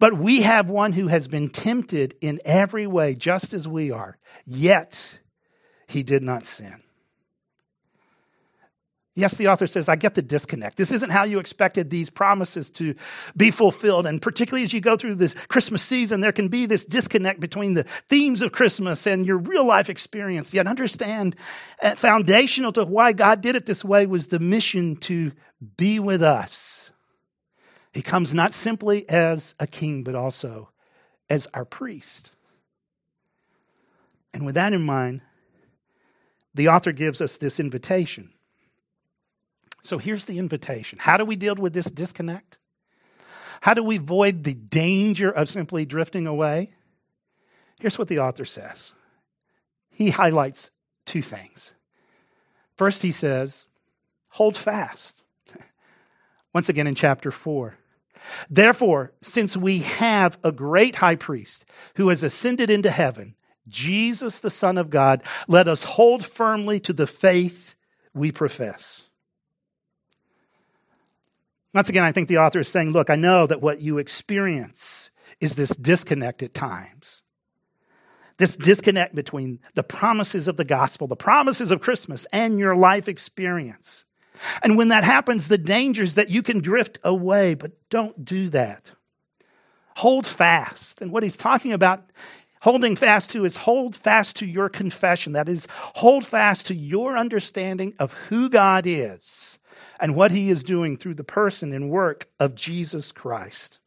But 0.00 0.14
we 0.14 0.42
have 0.42 0.68
one 0.68 0.92
who 0.92 1.06
has 1.08 1.28
been 1.28 1.48
tempted 1.48 2.16
in 2.20 2.40
every 2.44 2.86
way, 2.88 3.14
just 3.14 3.52
as 3.52 3.68
we 3.68 3.92
are, 3.92 4.18
yet 4.44 5.20
he 5.86 6.02
did 6.02 6.22
not 6.22 6.42
sin. 6.44 6.82
Yes, 9.18 9.34
the 9.36 9.48
author 9.48 9.66
says, 9.66 9.88
I 9.88 9.96
get 9.96 10.14
the 10.14 10.20
disconnect. 10.20 10.76
This 10.76 10.92
isn't 10.92 11.08
how 11.08 11.24
you 11.24 11.38
expected 11.38 11.88
these 11.88 12.10
promises 12.10 12.68
to 12.72 12.94
be 13.34 13.50
fulfilled. 13.50 14.04
And 14.04 14.20
particularly 14.20 14.62
as 14.62 14.74
you 14.74 14.82
go 14.82 14.94
through 14.94 15.14
this 15.14 15.32
Christmas 15.32 15.80
season, 15.80 16.20
there 16.20 16.32
can 16.32 16.48
be 16.48 16.66
this 16.66 16.84
disconnect 16.84 17.40
between 17.40 17.72
the 17.72 17.84
themes 17.84 18.42
of 18.42 18.52
Christmas 18.52 19.06
and 19.06 19.24
your 19.24 19.38
real 19.38 19.66
life 19.66 19.88
experience. 19.88 20.52
Yet 20.52 20.66
understand, 20.66 21.34
uh, 21.80 21.94
foundational 21.94 22.72
to 22.72 22.84
why 22.84 23.14
God 23.14 23.40
did 23.40 23.56
it 23.56 23.64
this 23.64 23.82
way 23.82 24.04
was 24.04 24.26
the 24.26 24.38
mission 24.38 24.96
to 24.96 25.32
be 25.78 25.98
with 25.98 26.22
us. 26.22 26.90
He 27.94 28.02
comes 28.02 28.34
not 28.34 28.52
simply 28.52 29.08
as 29.08 29.54
a 29.58 29.66
king, 29.66 30.02
but 30.02 30.14
also 30.14 30.68
as 31.30 31.48
our 31.54 31.64
priest. 31.64 32.32
And 34.34 34.44
with 34.44 34.56
that 34.56 34.74
in 34.74 34.82
mind, 34.82 35.22
the 36.54 36.68
author 36.68 36.92
gives 36.92 37.22
us 37.22 37.38
this 37.38 37.58
invitation 37.58 38.30
so 39.86 39.98
here's 39.98 40.24
the 40.24 40.38
invitation 40.38 40.98
How 40.98 41.16
do 41.16 41.24
we 41.24 41.36
deal 41.36 41.54
with 41.54 41.72
this 41.72 41.90
disconnect? 41.90 42.58
How 43.60 43.74
do 43.74 43.82
we 43.82 43.96
avoid 43.96 44.44
the 44.44 44.54
danger 44.54 45.30
of 45.30 45.48
simply 45.48 45.86
drifting 45.86 46.26
away? 46.26 46.74
Here's 47.80 47.98
what 47.98 48.08
the 48.08 48.20
author 48.20 48.44
says 48.44 48.92
he 49.90 50.10
highlights 50.10 50.70
two 51.06 51.22
things. 51.22 51.72
First, 52.76 53.00
he 53.00 53.12
says, 53.12 53.66
hold 54.32 54.56
fast. 54.56 55.24
Once 56.52 56.68
again 56.68 56.86
in 56.86 56.94
chapter 56.94 57.30
4. 57.30 57.78
Therefore, 58.50 59.12
since 59.22 59.56
we 59.56 59.78
have 59.78 60.38
a 60.44 60.52
great 60.52 60.96
high 60.96 61.16
priest 61.16 61.64
who 61.94 62.10
has 62.10 62.22
ascended 62.22 62.68
into 62.68 62.90
heaven, 62.90 63.34
Jesus, 63.68 64.40
the 64.40 64.50
Son 64.50 64.76
of 64.76 64.90
God, 64.90 65.22
let 65.48 65.68
us 65.68 65.84
hold 65.84 66.24
firmly 66.26 66.78
to 66.80 66.92
the 66.92 67.06
faith 67.06 67.74
we 68.12 68.32
profess. 68.32 69.05
Once 71.76 71.90
again, 71.90 72.04
I 72.04 72.12
think 72.12 72.28
the 72.28 72.38
author 72.38 72.60
is 72.60 72.68
saying, 72.68 72.92
look, 72.92 73.10
I 73.10 73.16
know 73.16 73.46
that 73.46 73.60
what 73.60 73.82
you 73.82 73.98
experience 73.98 75.10
is 75.42 75.56
this 75.56 75.76
disconnect 75.76 76.42
at 76.42 76.54
times. 76.54 77.22
This 78.38 78.56
disconnect 78.56 79.14
between 79.14 79.60
the 79.74 79.82
promises 79.82 80.48
of 80.48 80.56
the 80.56 80.64
gospel, 80.64 81.06
the 81.06 81.16
promises 81.16 81.70
of 81.70 81.82
Christmas, 81.82 82.26
and 82.32 82.58
your 82.58 82.74
life 82.74 83.08
experience. 83.08 84.06
And 84.62 84.78
when 84.78 84.88
that 84.88 85.04
happens, 85.04 85.48
the 85.48 85.58
danger 85.58 86.02
is 86.02 86.14
that 86.14 86.30
you 86.30 86.42
can 86.42 86.60
drift 86.60 86.98
away, 87.04 87.52
but 87.52 87.72
don't 87.90 88.24
do 88.24 88.48
that. 88.48 88.92
Hold 89.96 90.26
fast. 90.26 91.02
And 91.02 91.12
what 91.12 91.24
he's 91.24 91.36
talking 91.36 91.74
about 91.74 92.10
holding 92.62 92.96
fast 92.96 93.32
to 93.32 93.44
is 93.44 93.58
hold 93.58 93.94
fast 93.94 94.36
to 94.36 94.46
your 94.46 94.70
confession. 94.70 95.34
That 95.34 95.46
is, 95.46 95.68
hold 95.70 96.24
fast 96.24 96.68
to 96.68 96.74
your 96.74 97.18
understanding 97.18 97.92
of 97.98 98.14
who 98.14 98.48
God 98.48 98.86
is 98.86 99.58
and 100.00 100.14
what 100.14 100.30
he 100.30 100.50
is 100.50 100.64
doing 100.64 100.96
through 100.96 101.14
the 101.14 101.24
person 101.24 101.72
and 101.72 101.90
work 101.90 102.28
of 102.38 102.54
Jesus 102.54 103.12
Christ. 103.12 103.78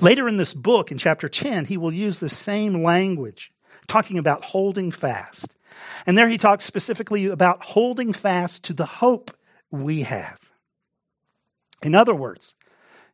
Later 0.00 0.28
in 0.28 0.36
this 0.36 0.54
book, 0.54 0.92
in 0.92 0.98
chapter 0.98 1.28
10, 1.28 1.66
he 1.66 1.76
will 1.76 1.92
use 1.92 2.20
the 2.20 2.28
same 2.28 2.82
language, 2.82 3.52
talking 3.86 4.18
about 4.18 4.44
holding 4.44 4.90
fast. 4.90 5.56
And 6.06 6.16
there 6.16 6.28
he 6.28 6.38
talks 6.38 6.64
specifically 6.64 7.26
about 7.26 7.62
holding 7.62 8.12
fast 8.12 8.64
to 8.64 8.74
the 8.74 8.86
hope 8.86 9.30
we 9.70 10.02
have. 10.02 10.38
In 11.82 11.94
other 11.94 12.14
words, 12.14 12.54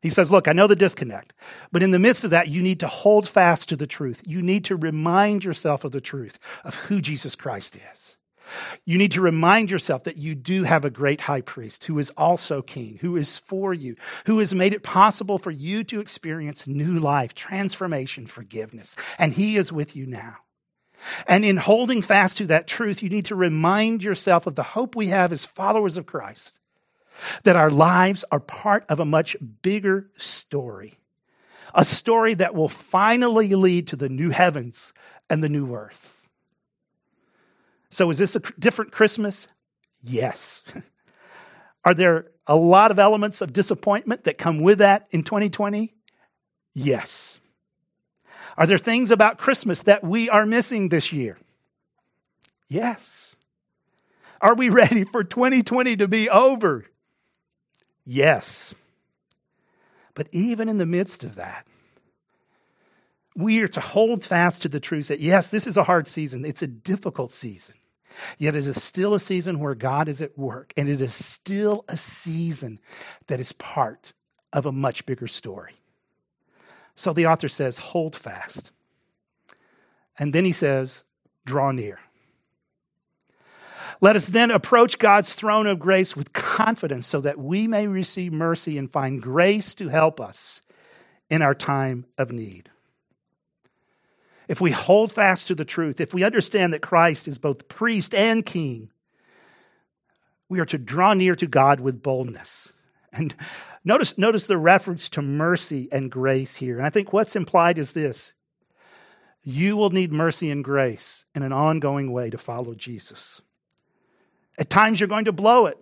he 0.03 0.11
says, 0.11 0.31
Look, 0.31 0.49
I 0.49 0.53
know 0.53 0.67
the 0.67 0.77
disconnect, 0.77 1.33
but 1.73 1.83
in 1.83 1.91
the 1.91 1.99
midst 1.99 2.25
of 2.25 2.31
that, 2.31 2.49
you 2.49 2.63
need 2.63 2.81
to 2.81 2.89
hold 2.89 3.29
fast 3.29 3.69
to 3.69 3.77
the 3.77 3.87
truth. 3.87 4.23
You 4.27 4.43
need 4.43 4.65
to 4.67 4.77
remind 4.77 5.45
yourself 5.45 5.85
of 5.85 5.93
the 5.93 6.01
truth 6.01 6.39
of 6.65 6.75
who 6.77 7.01
Jesus 7.01 7.35
Christ 7.35 7.77
is. 7.93 8.17
You 8.85 8.99
need 8.99 9.13
to 9.13 9.21
remind 9.21 9.71
yourself 9.71 10.05
that 10.05 10.17
you 10.17 10.35
do 10.35 10.65
have 10.65 10.85
a 10.85 10.91
great 10.91 11.23
high 11.23 11.41
priest 11.41 11.85
who 11.85 11.99
is 11.99 12.11
also 12.17 12.63
king, 12.63 12.99
who 13.01 13.17
is 13.17 13.37
for 13.37 13.73
you, 13.73 13.97
who 14.27 14.39
has 14.39 14.55
made 14.55 14.73
it 14.73 14.83
possible 14.83 15.39
for 15.39 15.51
you 15.51 15.85
to 15.85 16.01
experience 16.01 16.67
new 16.67 16.99
life, 16.99 17.35
transformation, 17.35 18.27
forgiveness. 18.27 18.97
And 19.19 19.33
he 19.33 19.57
is 19.57 19.73
with 19.73 19.95
you 19.95 20.07
now. 20.07 20.37
And 21.27 21.45
in 21.45 21.57
holding 21.57 22.03
fast 22.03 22.39
to 22.39 22.47
that 22.47 22.67
truth, 22.67 23.03
you 23.03 23.09
need 23.09 23.27
to 23.27 23.35
remind 23.35 24.03
yourself 24.03 24.47
of 24.47 24.55
the 24.55 24.63
hope 24.63 24.95
we 24.95 25.09
have 25.09 25.33
as 25.33 25.45
followers 25.45 25.97
of 25.97 26.07
Christ, 26.07 26.61
that 27.45 27.57
our 27.57 27.71
lives 27.71 28.25
are 28.31 28.41
part 28.41 28.85
of 28.89 29.01
a 29.01 29.05
much 29.05 29.37
bigger 29.63 30.11
story, 30.17 30.99
a 31.75 31.85
story 31.85 32.35
that 32.35 32.55
will 32.55 32.69
finally 32.69 33.55
lead 33.55 33.87
to 33.89 33.97
the 33.97 34.09
new 34.09 34.31
heavens 34.31 34.93
and 35.29 35.43
the 35.43 35.49
new 35.49 35.75
earth. 35.75 36.20
So, 37.91 38.11
is 38.11 38.19
this 38.19 38.37
a 38.37 38.41
different 38.59 38.93
Christmas? 38.93 39.49
Yes. 40.03 40.63
Are 41.85 41.95
there 41.95 42.27
a 42.47 42.57
lot 42.57 42.91
of 42.91 42.99
elements 42.99 43.41
of 43.41 43.53
disappointment 43.53 44.25
that 44.25 44.39
come 44.39 44.61
with 44.61 44.79
that 44.79 45.07
in 45.11 45.23
2020? 45.23 45.95
Yes. 46.75 47.41
Are 48.57 48.67
there 48.67 48.79
things 48.79 49.11
about 49.11 49.39
Christmas 49.39 49.83
that 49.83 50.05
we 50.05 50.29
are 50.29 50.47
missing 50.47 50.89
this 50.89 51.13
year? 51.13 51.39
Yes. 52.69 53.35
Are 54.41 54.55
we 54.55 54.69
ready 54.71 55.05
for 55.05 55.25
2020 55.25 55.97
to 55.97 56.09
be 56.09 56.29
over? 56.29 56.85
Yes. 58.05 58.75
But 60.15 60.29
even 60.33 60.69
in 60.69 60.79
the 60.79 60.87
midst 60.87 61.25
of 61.25 61.37
that, 61.37 61.67
we 63.37 63.63
are 63.63 63.69
to 63.69 63.81
hold 63.81 64.25
fast 64.25 64.63
to 64.63 64.69
the 64.69 64.81
truth 64.81 65.09
that 65.09 65.21
yes, 65.21 65.51
this 65.51 65.67
is 65.67 65.77
a 65.77 65.85
hard 65.85 66.09
season. 66.09 66.45
It's 66.45 66.63
a 66.63 66.67
difficult 66.67 67.31
season. 67.31 67.77
Yet 68.39 68.57
it 68.57 68.67
is 68.67 68.83
still 68.83 69.15
a 69.15 69.21
season 69.21 69.61
where 69.61 69.75
God 69.75 70.09
is 70.09 70.21
at 70.21 70.37
work, 70.37 70.73
and 70.77 70.89
it 70.89 71.01
is 71.01 71.15
still 71.15 71.85
a 71.89 71.97
season 71.97 72.79
that 73.29 73.41
is 73.41 73.53
part 73.53 74.13
of 74.53 74.67
a 74.67 74.73
much 74.73 75.07
bigger 75.07 75.29
story. 75.29 75.75
So 76.97 77.13
the 77.13 77.27
author 77.27 77.49
says, 77.49 77.79
hold 77.79 78.17
fast. 78.17 78.73
And 80.19 80.33
then 80.33 80.45
he 80.45 80.53
says, 80.53 81.05
draw 81.47 81.71
near. 81.71 81.99
Let 84.03 84.17
us 84.17 84.29
then 84.29 84.51
approach 84.51 84.99
God's 84.99 85.35
throne 85.35 85.67
of 85.67 85.79
grace 85.79 86.17
with 86.17 86.33
confidence 86.33 87.07
so 87.07 87.21
that 87.21 87.39
we 87.39 87.67
may 87.67 87.87
receive 87.87 88.33
mercy 88.33 88.77
and 88.77 88.91
find 88.91 89.23
grace 89.23 89.75
to 89.77 89.89
help 89.89 90.21
us 90.21 90.63
in 91.29 91.43
our 91.43 91.55
time 91.55 92.07
of 92.19 92.33
need 92.33 92.71
if 94.51 94.61
we 94.61 94.73
hold 94.73 95.13
fast 95.13 95.47
to 95.47 95.55
the 95.55 95.65
truth, 95.65 96.01
if 96.01 96.13
we 96.13 96.25
understand 96.25 96.75
that 96.75 96.83
Christ 96.83 97.29
is 97.29 97.39
both 97.39 97.69
priest 97.69 98.13
and 98.13 98.45
king, 98.45 98.91
we 100.49 100.59
are 100.59 100.67
to 100.67 100.77
draw 100.77 101.15
near 101.15 101.37
to 101.37 101.47
God 101.47 101.79
with 101.79 102.03
boldness. 102.03 102.73
And 103.13 103.33
notice, 103.85 104.19
notice 104.19 104.49
the 104.49 104.59
reference 104.59 105.09
to 105.11 105.23
mercy 105.23 105.89
and 105.93 106.11
grace 106.11 106.57
here. 106.57 106.79
And 106.79 106.85
I 106.85 106.91
think 106.91 107.13
what's 107.13 107.37
implied 107.37 107.79
is 107.79 107.93
this 107.93 108.33
you 109.45 109.77
will 109.77 109.91
need 109.91 110.11
mercy 110.11 110.51
and 110.51 110.65
grace 110.65 111.27
in 111.33 111.45
an 111.45 111.53
ongoing 111.53 112.11
way 112.11 112.29
to 112.31 112.37
follow 112.37 112.75
Jesus. 112.75 113.41
At 114.59 114.69
times, 114.69 114.99
you're 114.99 115.09
going 115.09 115.27
to 115.27 115.33
blow 115.33 115.67
it, 115.67 115.79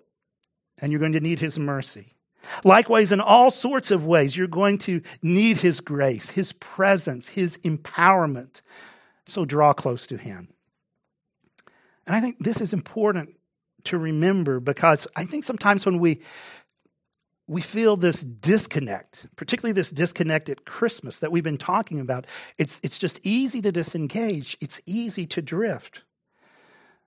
and 0.77 0.93
you're 0.93 1.01
going 1.01 1.15
to 1.15 1.21
need 1.21 1.41
his 1.41 1.59
mercy. 1.59 2.18
Likewise, 2.65 3.13
in 3.13 3.21
all 3.21 3.51
sorts 3.51 3.91
of 3.91 4.05
ways, 4.05 4.37
you're 4.37 4.47
going 4.47 4.79
to 4.79 5.01
need 5.23 5.59
His 5.59 5.81
grace, 5.81 6.31
His 6.31 6.53
presence, 6.53 7.29
His 7.29 7.59
empowerment. 7.59 8.61
So 9.27 9.45
draw 9.45 9.73
close 9.73 10.07
to 10.09 10.17
Him. 10.17 10.49
And 12.07 12.17
I 12.17 12.21
think 12.21 12.39
this 12.39 12.61
is 12.61 12.73
important 12.73 13.35
to 13.85 13.99
remember 13.99 14.61
because 14.61 15.07
I 15.15 15.25
think 15.25 15.45
sometimes 15.45 15.85
when 15.85 15.99
we 15.99 16.21
we 17.49 17.63
feel 17.63 17.97
this 17.97 18.23
disconnect, 18.23 19.27
particularly 19.35 19.73
this 19.73 19.91
disconnect 19.91 20.51
at 20.51 20.67
Christmas 20.67 21.21
that 21.21 21.33
we've 21.33 21.43
been 21.43 21.57
talking 21.57 21.99
about. 21.99 22.27
It's, 22.59 22.79
it's 22.85 22.99
just 22.99 23.25
easy 23.27 23.63
to 23.63 23.73
disengage, 23.73 24.57
it's 24.61 24.83
easy 24.85 25.27
to 25.29 25.41
drift. 25.41 26.03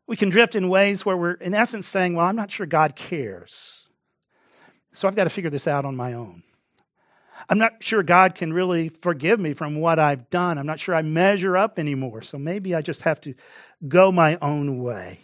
We 0.08 0.18
can 0.18 0.30
drift 0.30 0.56
in 0.56 0.68
ways 0.68 1.06
where 1.06 1.16
we're, 1.16 1.34
in 1.34 1.54
essence, 1.54 1.88
saying, 1.88 2.16
Well, 2.16 2.26
I'm 2.26 2.36
not 2.36 2.52
sure 2.52 2.66
God 2.66 2.96
cares. 2.96 3.81
So 4.94 5.08
I've 5.08 5.16
got 5.16 5.24
to 5.26 5.30
figure 5.30 5.50
this 5.50 5.68
out 5.68 5.86
on 5.86 5.96
my 5.96 6.14
own. 6.14 6.44
I'm 7.50 7.58
not 7.58 7.84
sure 7.84 8.04
God 8.04 8.36
can 8.36 8.54
really 8.54 8.90
forgive 8.90 9.40
me 9.40 9.54
from 9.54 9.76
what 9.76 10.00
I've 10.00 10.30
done. 10.30 10.58
I'm 10.58 10.66
not 10.66 10.80
sure 10.80 10.94
I 10.96 11.02
measure 11.02 11.58
up 11.58 11.80
anymore. 11.80 12.22
So 12.22 12.38
maybe 12.38 12.76
I 12.76 12.82
just 12.82 13.02
have 13.04 13.20
to 13.22 13.34
go 13.88 14.12
my 14.12 14.38
own 14.42 14.82
way. 14.84 15.20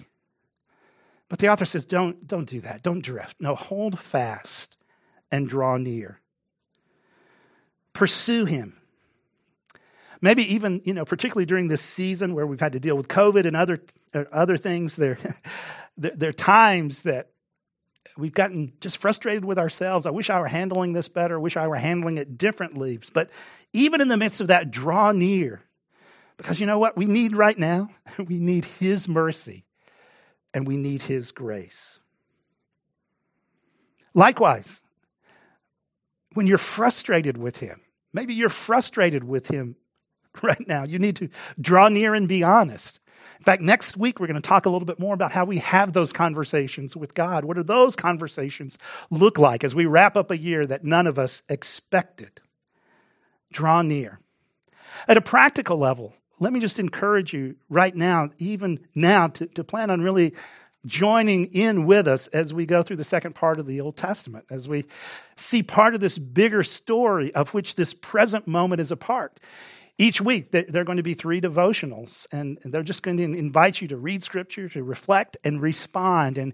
But 1.30 1.40
the 1.40 1.50
author 1.50 1.66
says, 1.66 1.86
don't, 1.86 2.26
don't 2.26 2.48
do 2.48 2.62
that. 2.62 2.84
Don't 2.84 3.02
drift. 3.02 3.36
No, 3.40 3.56
hold 3.56 4.00
fast 4.00 4.78
and 5.32 5.48
draw 5.48 5.78
near. 5.78 6.22
Pursue 7.94 8.46
him. 8.46 8.78
Maybe 10.22 10.54
even, 10.54 10.82
you 10.84 10.94
know, 10.94 11.06
particularly 11.06 11.46
during 11.46 11.68
this 11.68 11.82
season 11.82 12.34
where 12.34 12.48
we've 12.48 12.60
had 12.60 12.74
to 12.74 12.80
deal 12.80 12.98
with 12.98 13.08
COVID 13.08 13.46
and 13.46 13.56
other, 13.56 13.84
uh, 14.14 14.24
other 14.32 14.58
things, 14.58 14.96
there, 14.96 15.20
there 15.98 16.30
are 16.30 16.34
times 16.34 17.04
that 17.04 17.30
we've 18.18 18.34
gotten 18.34 18.74
just 18.82 18.98
frustrated 18.98 19.46
with 19.46 19.60
ourselves. 19.60 20.06
I 20.06 20.12
wish 20.12 20.30
I 20.30 20.40
were 20.40 20.48
handling 20.48 20.94
this 20.94 21.08
better. 21.08 21.36
I 21.36 21.42
wish 21.42 21.58
I 21.58 21.68
were 21.68 21.76
handling 21.76 22.18
it 22.18 22.38
differently. 22.38 23.00
But 23.14 23.30
even 23.74 24.02
in 24.02 24.08
the 24.08 24.18
midst 24.18 24.42
of 24.42 24.48
that, 24.48 24.72
draw 24.72 25.12
near. 25.12 25.62
Because 26.38 26.60
you 26.60 26.66
know 26.66 26.80
what 26.80 26.96
we 26.96 27.06
need 27.06 27.36
right 27.36 27.58
now? 27.58 27.90
We 28.18 28.40
need 28.40 28.66
His 28.66 29.08
mercy 29.08 29.66
and 30.54 30.68
we 30.68 30.78
need 30.78 31.04
His 31.04 31.32
grace. 31.32 32.00
Likewise, 34.14 34.82
when 36.34 36.48
you're 36.48 36.58
frustrated 36.58 37.38
with 37.38 37.58
Him, 37.58 37.82
maybe 38.14 38.34
you're 38.34 38.50
frustrated 38.50 39.24
with 39.24 39.48
Him 39.48 39.76
right 40.42 40.68
now, 40.68 40.84
you 40.84 41.00
need 41.00 41.18
to 41.18 41.30
draw 41.60 41.90
near 41.90 42.14
and 42.14 42.28
be 42.28 42.44
honest. 42.44 43.02
In 43.40 43.44
fact, 43.44 43.62
next 43.62 43.98
week 43.98 44.20
we're 44.20 44.28
going 44.28 44.42
to 44.42 44.48
talk 44.48 44.66
a 44.66 44.70
little 44.70 44.86
bit 44.86 45.00
more 45.00 45.13
about 45.13 45.32
how 45.32 45.46
we 45.46 45.60
have 45.60 45.94
those 45.94 46.12
conversations 46.12 46.96
with 46.96 47.13
God. 47.13 47.46
What 47.46 47.58
do 47.58 47.63
those 47.63 47.96
conversations 47.96 48.78
look 49.10 49.38
like 49.38 49.63
as 49.63 49.76
we 49.76 49.86
wrap 49.86 50.18
up 50.18 50.32
a 50.32 50.38
year 50.38 50.66
that 50.66 50.84
none 50.84 51.08
of 51.08 51.20
us 51.20 51.44
expected? 51.50 52.42
Draw 53.52 53.84
near. 53.84 54.20
At 55.08 55.18
a 55.18 55.22
practical 55.22 55.78
level, 55.78 56.13
let 56.40 56.54
me 56.54 56.60
just 56.60 56.80
encourage 56.80 57.34
you 57.34 57.56
right 57.70 57.96
now, 57.96 58.30
even 58.38 58.80
now, 58.94 59.28
to, 59.28 59.46
to 59.48 59.63
plan 59.63 59.90
on 59.90 60.02
really 60.02 60.34
joining 60.86 61.46
in 61.48 61.86
with 61.86 62.08
us 62.08 62.28
as 62.28 62.54
we 62.54 62.66
go 62.66 62.82
through 62.82 62.96
the 62.96 63.04
second 63.04 63.36
part 63.36 63.60
of 63.60 63.66
the 63.66 63.82
Old 63.82 63.98
Testament, 63.98 64.46
as 64.50 64.68
we 64.68 64.86
see 65.36 65.63
part 65.63 65.94
of 65.94 66.02
this 66.02 66.18
bigger 66.18 66.63
story 66.63 67.34
of 67.36 67.54
which 67.54 67.76
this 67.76 67.94
present 67.94 68.48
moment 68.48 68.82
is 68.82 68.92
a 68.92 68.98
part. 68.98 69.40
Each 70.00 70.22
week, 70.22 70.52
there 70.52 70.64
are 70.76 70.84
going 70.84 70.98
to 70.98 71.04
be 71.04 71.16
three 71.16 71.42
devotionals, 71.42 72.28
and 72.32 72.60
they're 72.64 72.84
just 72.84 73.02
going 73.02 73.18
to 73.18 73.24
invite 73.24 73.82
you 73.82 73.88
to 73.88 73.98
read 73.98 74.22
scripture, 74.22 74.70
to 74.70 74.84
reflect, 74.84 75.38
and 75.44 75.60
respond. 75.60 76.38
And, 76.38 76.54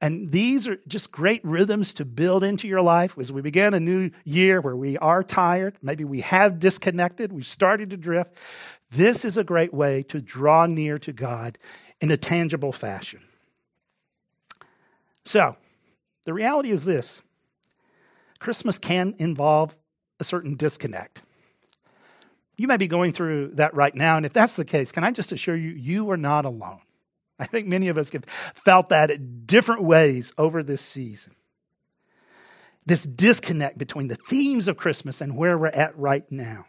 and 0.00 0.30
these 0.30 0.68
are 0.68 0.78
just 0.86 1.10
great 1.10 1.44
rhythms 1.44 1.92
to 1.94 2.04
build 2.04 2.44
into 2.44 2.68
your 2.68 2.82
life 2.82 3.18
as 3.18 3.32
we 3.32 3.42
begin 3.42 3.74
a 3.74 3.80
new 3.80 4.10
year 4.24 4.60
where 4.60 4.76
we 4.76 4.96
are 4.98 5.24
tired. 5.24 5.76
Maybe 5.82 6.04
we 6.04 6.20
have 6.20 6.60
disconnected, 6.60 7.32
we've 7.32 7.44
started 7.44 7.90
to 7.90 7.96
drift. 7.96 8.36
This 8.92 9.24
is 9.24 9.36
a 9.36 9.42
great 9.42 9.74
way 9.74 10.04
to 10.04 10.20
draw 10.20 10.66
near 10.66 11.00
to 11.00 11.12
God 11.12 11.58
in 12.00 12.12
a 12.12 12.16
tangible 12.16 12.72
fashion. 12.72 13.24
So, 15.24 15.56
the 16.26 16.32
reality 16.32 16.70
is 16.70 16.84
this 16.84 17.22
Christmas 18.38 18.78
can 18.78 19.16
involve 19.18 19.76
a 20.20 20.24
certain 20.24 20.54
disconnect. 20.54 21.22
You 22.56 22.68
may 22.68 22.76
be 22.76 22.88
going 22.88 23.12
through 23.12 23.52
that 23.54 23.74
right 23.74 23.94
now. 23.94 24.16
And 24.16 24.24
if 24.24 24.32
that's 24.32 24.56
the 24.56 24.64
case, 24.64 24.92
can 24.92 25.04
I 25.04 25.10
just 25.10 25.32
assure 25.32 25.56
you, 25.56 25.70
you 25.70 26.10
are 26.10 26.16
not 26.16 26.44
alone. 26.44 26.80
I 27.38 27.46
think 27.46 27.66
many 27.66 27.88
of 27.88 27.98
us 27.98 28.12
have 28.12 28.24
felt 28.54 28.90
that 28.90 29.10
in 29.10 29.42
different 29.44 29.82
ways 29.82 30.32
over 30.38 30.62
this 30.62 30.82
season. 30.82 31.34
This 32.86 33.04
disconnect 33.04 33.78
between 33.78 34.08
the 34.08 34.16
themes 34.16 34.68
of 34.68 34.76
Christmas 34.76 35.20
and 35.20 35.36
where 35.36 35.58
we're 35.58 35.66
at 35.66 35.98
right 35.98 36.30
now. 36.30 36.66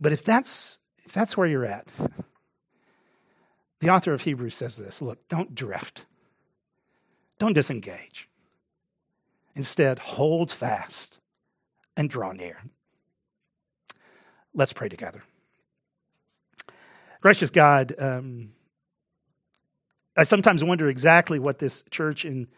But 0.00 0.12
if 0.12 0.24
that's, 0.24 0.78
if 1.04 1.12
that's 1.12 1.36
where 1.36 1.46
you're 1.46 1.64
at, 1.64 1.86
the 3.80 3.90
author 3.90 4.12
of 4.12 4.22
Hebrews 4.22 4.54
says 4.54 4.76
this 4.76 5.00
look, 5.00 5.28
don't 5.28 5.54
drift, 5.54 6.06
don't 7.38 7.52
disengage. 7.52 8.28
Instead, 9.54 9.98
hold 9.98 10.50
fast 10.50 11.18
and 11.96 12.08
draw 12.08 12.32
near. 12.32 12.58
Let's 14.54 14.72
pray 14.72 14.88
together. 14.88 15.22
Gracious 17.20 17.50
God, 17.50 17.94
um, 17.98 18.52
I 20.16 20.24
sometimes 20.24 20.62
wonder 20.62 20.88
exactly 20.88 21.38
what 21.38 21.58
this 21.58 21.84
church 21.90 22.24
in, 22.24 22.48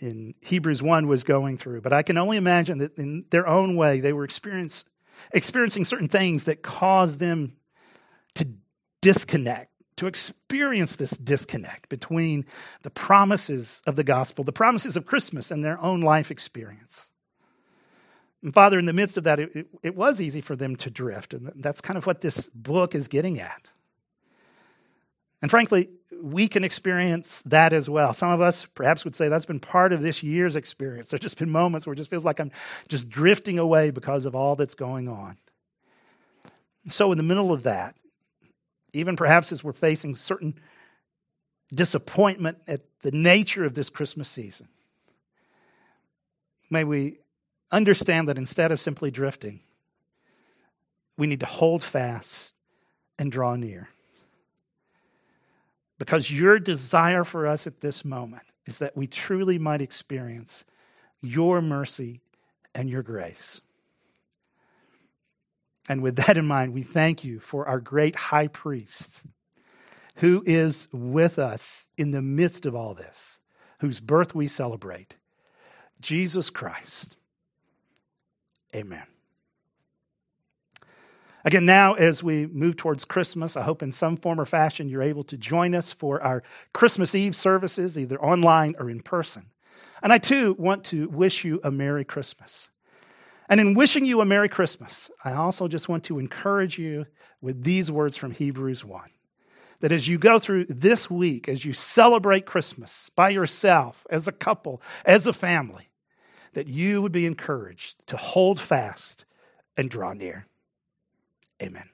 in 0.00 0.34
Hebrews 0.40 0.82
1 0.82 1.06
was 1.06 1.24
going 1.24 1.58
through, 1.58 1.82
but 1.82 1.92
I 1.92 2.02
can 2.02 2.16
only 2.16 2.38
imagine 2.38 2.78
that 2.78 2.98
in 2.98 3.26
their 3.30 3.46
own 3.46 3.76
way 3.76 4.00
they 4.00 4.12
were 4.12 4.24
experience, 4.24 4.84
experiencing 5.32 5.84
certain 5.84 6.08
things 6.08 6.44
that 6.44 6.62
caused 6.62 7.18
them 7.18 7.56
to 8.36 8.48
disconnect, 9.02 9.70
to 9.96 10.06
experience 10.06 10.96
this 10.96 11.10
disconnect 11.10 11.90
between 11.90 12.46
the 12.82 12.90
promises 12.90 13.82
of 13.86 13.96
the 13.96 14.04
gospel, 14.04 14.44
the 14.44 14.52
promises 14.52 14.96
of 14.96 15.04
Christmas, 15.04 15.50
and 15.50 15.62
their 15.62 15.78
own 15.78 16.00
life 16.00 16.30
experience. 16.30 17.11
And 18.42 18.52
Father, 18.52 18.78
in 18.78 18.86
the 18.86 18.92
midst 18.92 19.16
of 19.16 19.24
that, 19.24 19.38
it, 19.38 19.54
it, 19.54 19.66
it, 19.82 19.96
was 19.96 20.20
easy 20.20 20.40
for 20.40 20.56
them 20.56 20.74
to 20.76 20.90
drift. 20.90 21.32
And 21.32 21.52
that's 21.56 21.80
kind 21.80 21.96
of 21.96 22.06
what 22.06 22.20
this 22.20 22.50
book 22.50 22.94
is 22.94 23.06
getting 23.06 23.38
at. 23.38 23.70
And 25.40 25.50
frankly, 25.50 25.90
we 26.20 26.48
can 26.48 26.64
experience 26.64 27.42
that 27.46 27.72
as 27.72 27.88
well. 27.90 28.12
Some 28.12 28.30
of 28.30 28.40
us 28.40 28.66
perhaps 28.66 29.04
would 29.04 29.14
say 29.14 29.28
that's 29.28 29.46
been 29.46 29.60
part 29.60 29.92
of 29.92 30.02
this 30.02 30.22
year's 30.22 30.56
experience. 30.56 31.10
There's 31.10 31.20
just 31.20 31.38
been 31.38 31.50
moments 31.50 31.86
where 31.86 31.92
it 31.92 31.96
just 31.96 32.10
feels 32.10 32.24
like 32.24 32.40
I'm 32.40 32.52
just 32.88 33.08
drifting 33.08 33.58
away 33.58 33.90
because 33.90 34.24
of 34.24 34.34
all 34.34 34.56
that's 34.56 34.74
going 34.74 35.08
on. 35.08 35.36
So, 36.88 37.12
in 37.12 37.18
the 37.18 37.24
middle 37.24 37.52
of 37.52 37.64
that, 37.64 37.96
even 38.92 39.16
perhaps 39.16 39.52
as 39.52 39.62
we're 39.62 39.72
facing 39.72 40.14
certain 40.14 40.58
disappointment 41.72 42.58
at 42.66 42.82
the 43.02 43.12
nature 43.12 43.64
of 43.64 43.74
this 43.74 43.88
Christmas 43.88 44.28
season, 44.28 44.68
may 46.70 46.84
we 46.84 47.18
understand 47.72 48.28
that 48.28 48.38
instead 48.38 48.70
of 48.70 48.80
simply 48.80 49.10
drifting, 49.10 49.60
we 51.16 51.26
need 51.26 51.40
to 51.40 51.46
hold 51.46 51.82
fast 51.82 52.52
and 53.18 53.32
draw 53.32 53.56
near. 53.56 53.88
Because 55.98 56.30
your 56.30 56.58
desire 56.58 57.24
for 57.24 57.46
us 57.46 57.66
at 57.66 57.80
this 57.80 58.04
moment 58.04 58.42
is 58.66 58.78
that 58.78 58.96
we 58.96 59.06
truly 59.06 59.58
might 59.58 59.80
experience 59.80 60.64
your 61.22 61.62
mercy 61.62 62.20
and 62.74 62.90
your 62.90 63.02
grace. 63.02 63.60
And 65.88 66.02
with 66.02 66.16
that 66.16 66.36
in 66.36 66.46
mind, 66.46 66.72
we 66.72 66.82
thank 66.82 67.24
you 67.24 67.40
for 67.40 67.66
our 67.66 67.80
great 67.80 68.14
high 68.14 68.48
priest 68.48 69.24
who 70.16 70.42
is 70.44 70.88
with 70.92 71.38
us 71.38 71.88
in 71.96 72.10
the 72.10 72.22
midst 72.22 72.66
of 72.66 72.74
all 72.74 72.94
this, 72.94 73.40
whose 73.80 74.00
birth 74.00 74.34
we 74.34 74.46
celebrate, 74.46 75.16
Jesus 76.00 76.50
Christ. 76.50 77.16
Amen. 78.74 79.04
Again, 81.44 81.66
now 81.66 81.94
as 81.94 82.22
we 82.22 82.46
move 82.46 82.76
towards 82.76 83.04
Christmas, 83.04 83.56
I 83.56 83.62
hope 83.62 83.82
in 83.82 83.90
some 83.90 84.16
form 84.16 84.40
or 84.40 84.46
fashion 84.46 84.88
you're 84.88 85.02
able 85.02 85.24
to 85.24 85.36
join 85.36 85.74
us 85.74 85.92
for 85.92 86.22
our 86.22 86.42
Christmas 86.72 87.14
Eve 87.14 87.34
services, 87.34 87.98
either 87.98 88.20
online 88.22 88.76
or 88.78 88.88
in 88.88 89.00
person. 89.00 89.46
And 90.02 90.12
I 90.12 90.18
too 90.18 90.54
want 90.58 90.84
to 90.84 91.08
wish 91.08 91.44
you 91.44 91.60
a 91.64 91.70
Merry 91.70 92.04
Christmas. 92.04 92.70
And 93.48 93.60
in 93.60 93.74
wishing 93.74 94.04
you 94.04 94.20
a 94.20 94.24
Merry 94.24 94.48
Christmas, 94.48 95.10
I 95.24 95.32
also 95.34 95.68
just 95.68 95.88
want 95.88 96.04
to 96.04 96.18
encourage 96.18 96.78
you 96.78 97.06
with 97.40 97.64
these 97.64 97.90
words 97.90 98.16
from 98.16 98.30
Hebrews 98.30 98.84
1 98.84 99.10
that 99.80 99.92
as 99.92 100.06
you 100.06 100.16
go 100.16 100.38
through 100.38 100.64
this 100.66 101.10
week, 101.10 101.48
as 101.48 101.64
you 101.64 101.72
celebrate 101.72 102.46
Christmas 102.46 103.10
by 103.16 103.30
yourself, 103.30 104.06
as 104.08 104.28
a 104.28 104.32
couple, 104.32 104.80
as 105.04 105.26
a 105.26 105.32
family, 105.32 105.88
that 106.52 106.68
you 106.68 107.00
would 107.02 107.12
be 107.12 107.26
encouraged 107.26 107.96
to 108.06 108.16
hold 108.16 108.60
fast 108.60 109.24
and 109.76 109.88
draw 109.90 110.12
near. 110.12 110.46
Amen. 111.62 111.91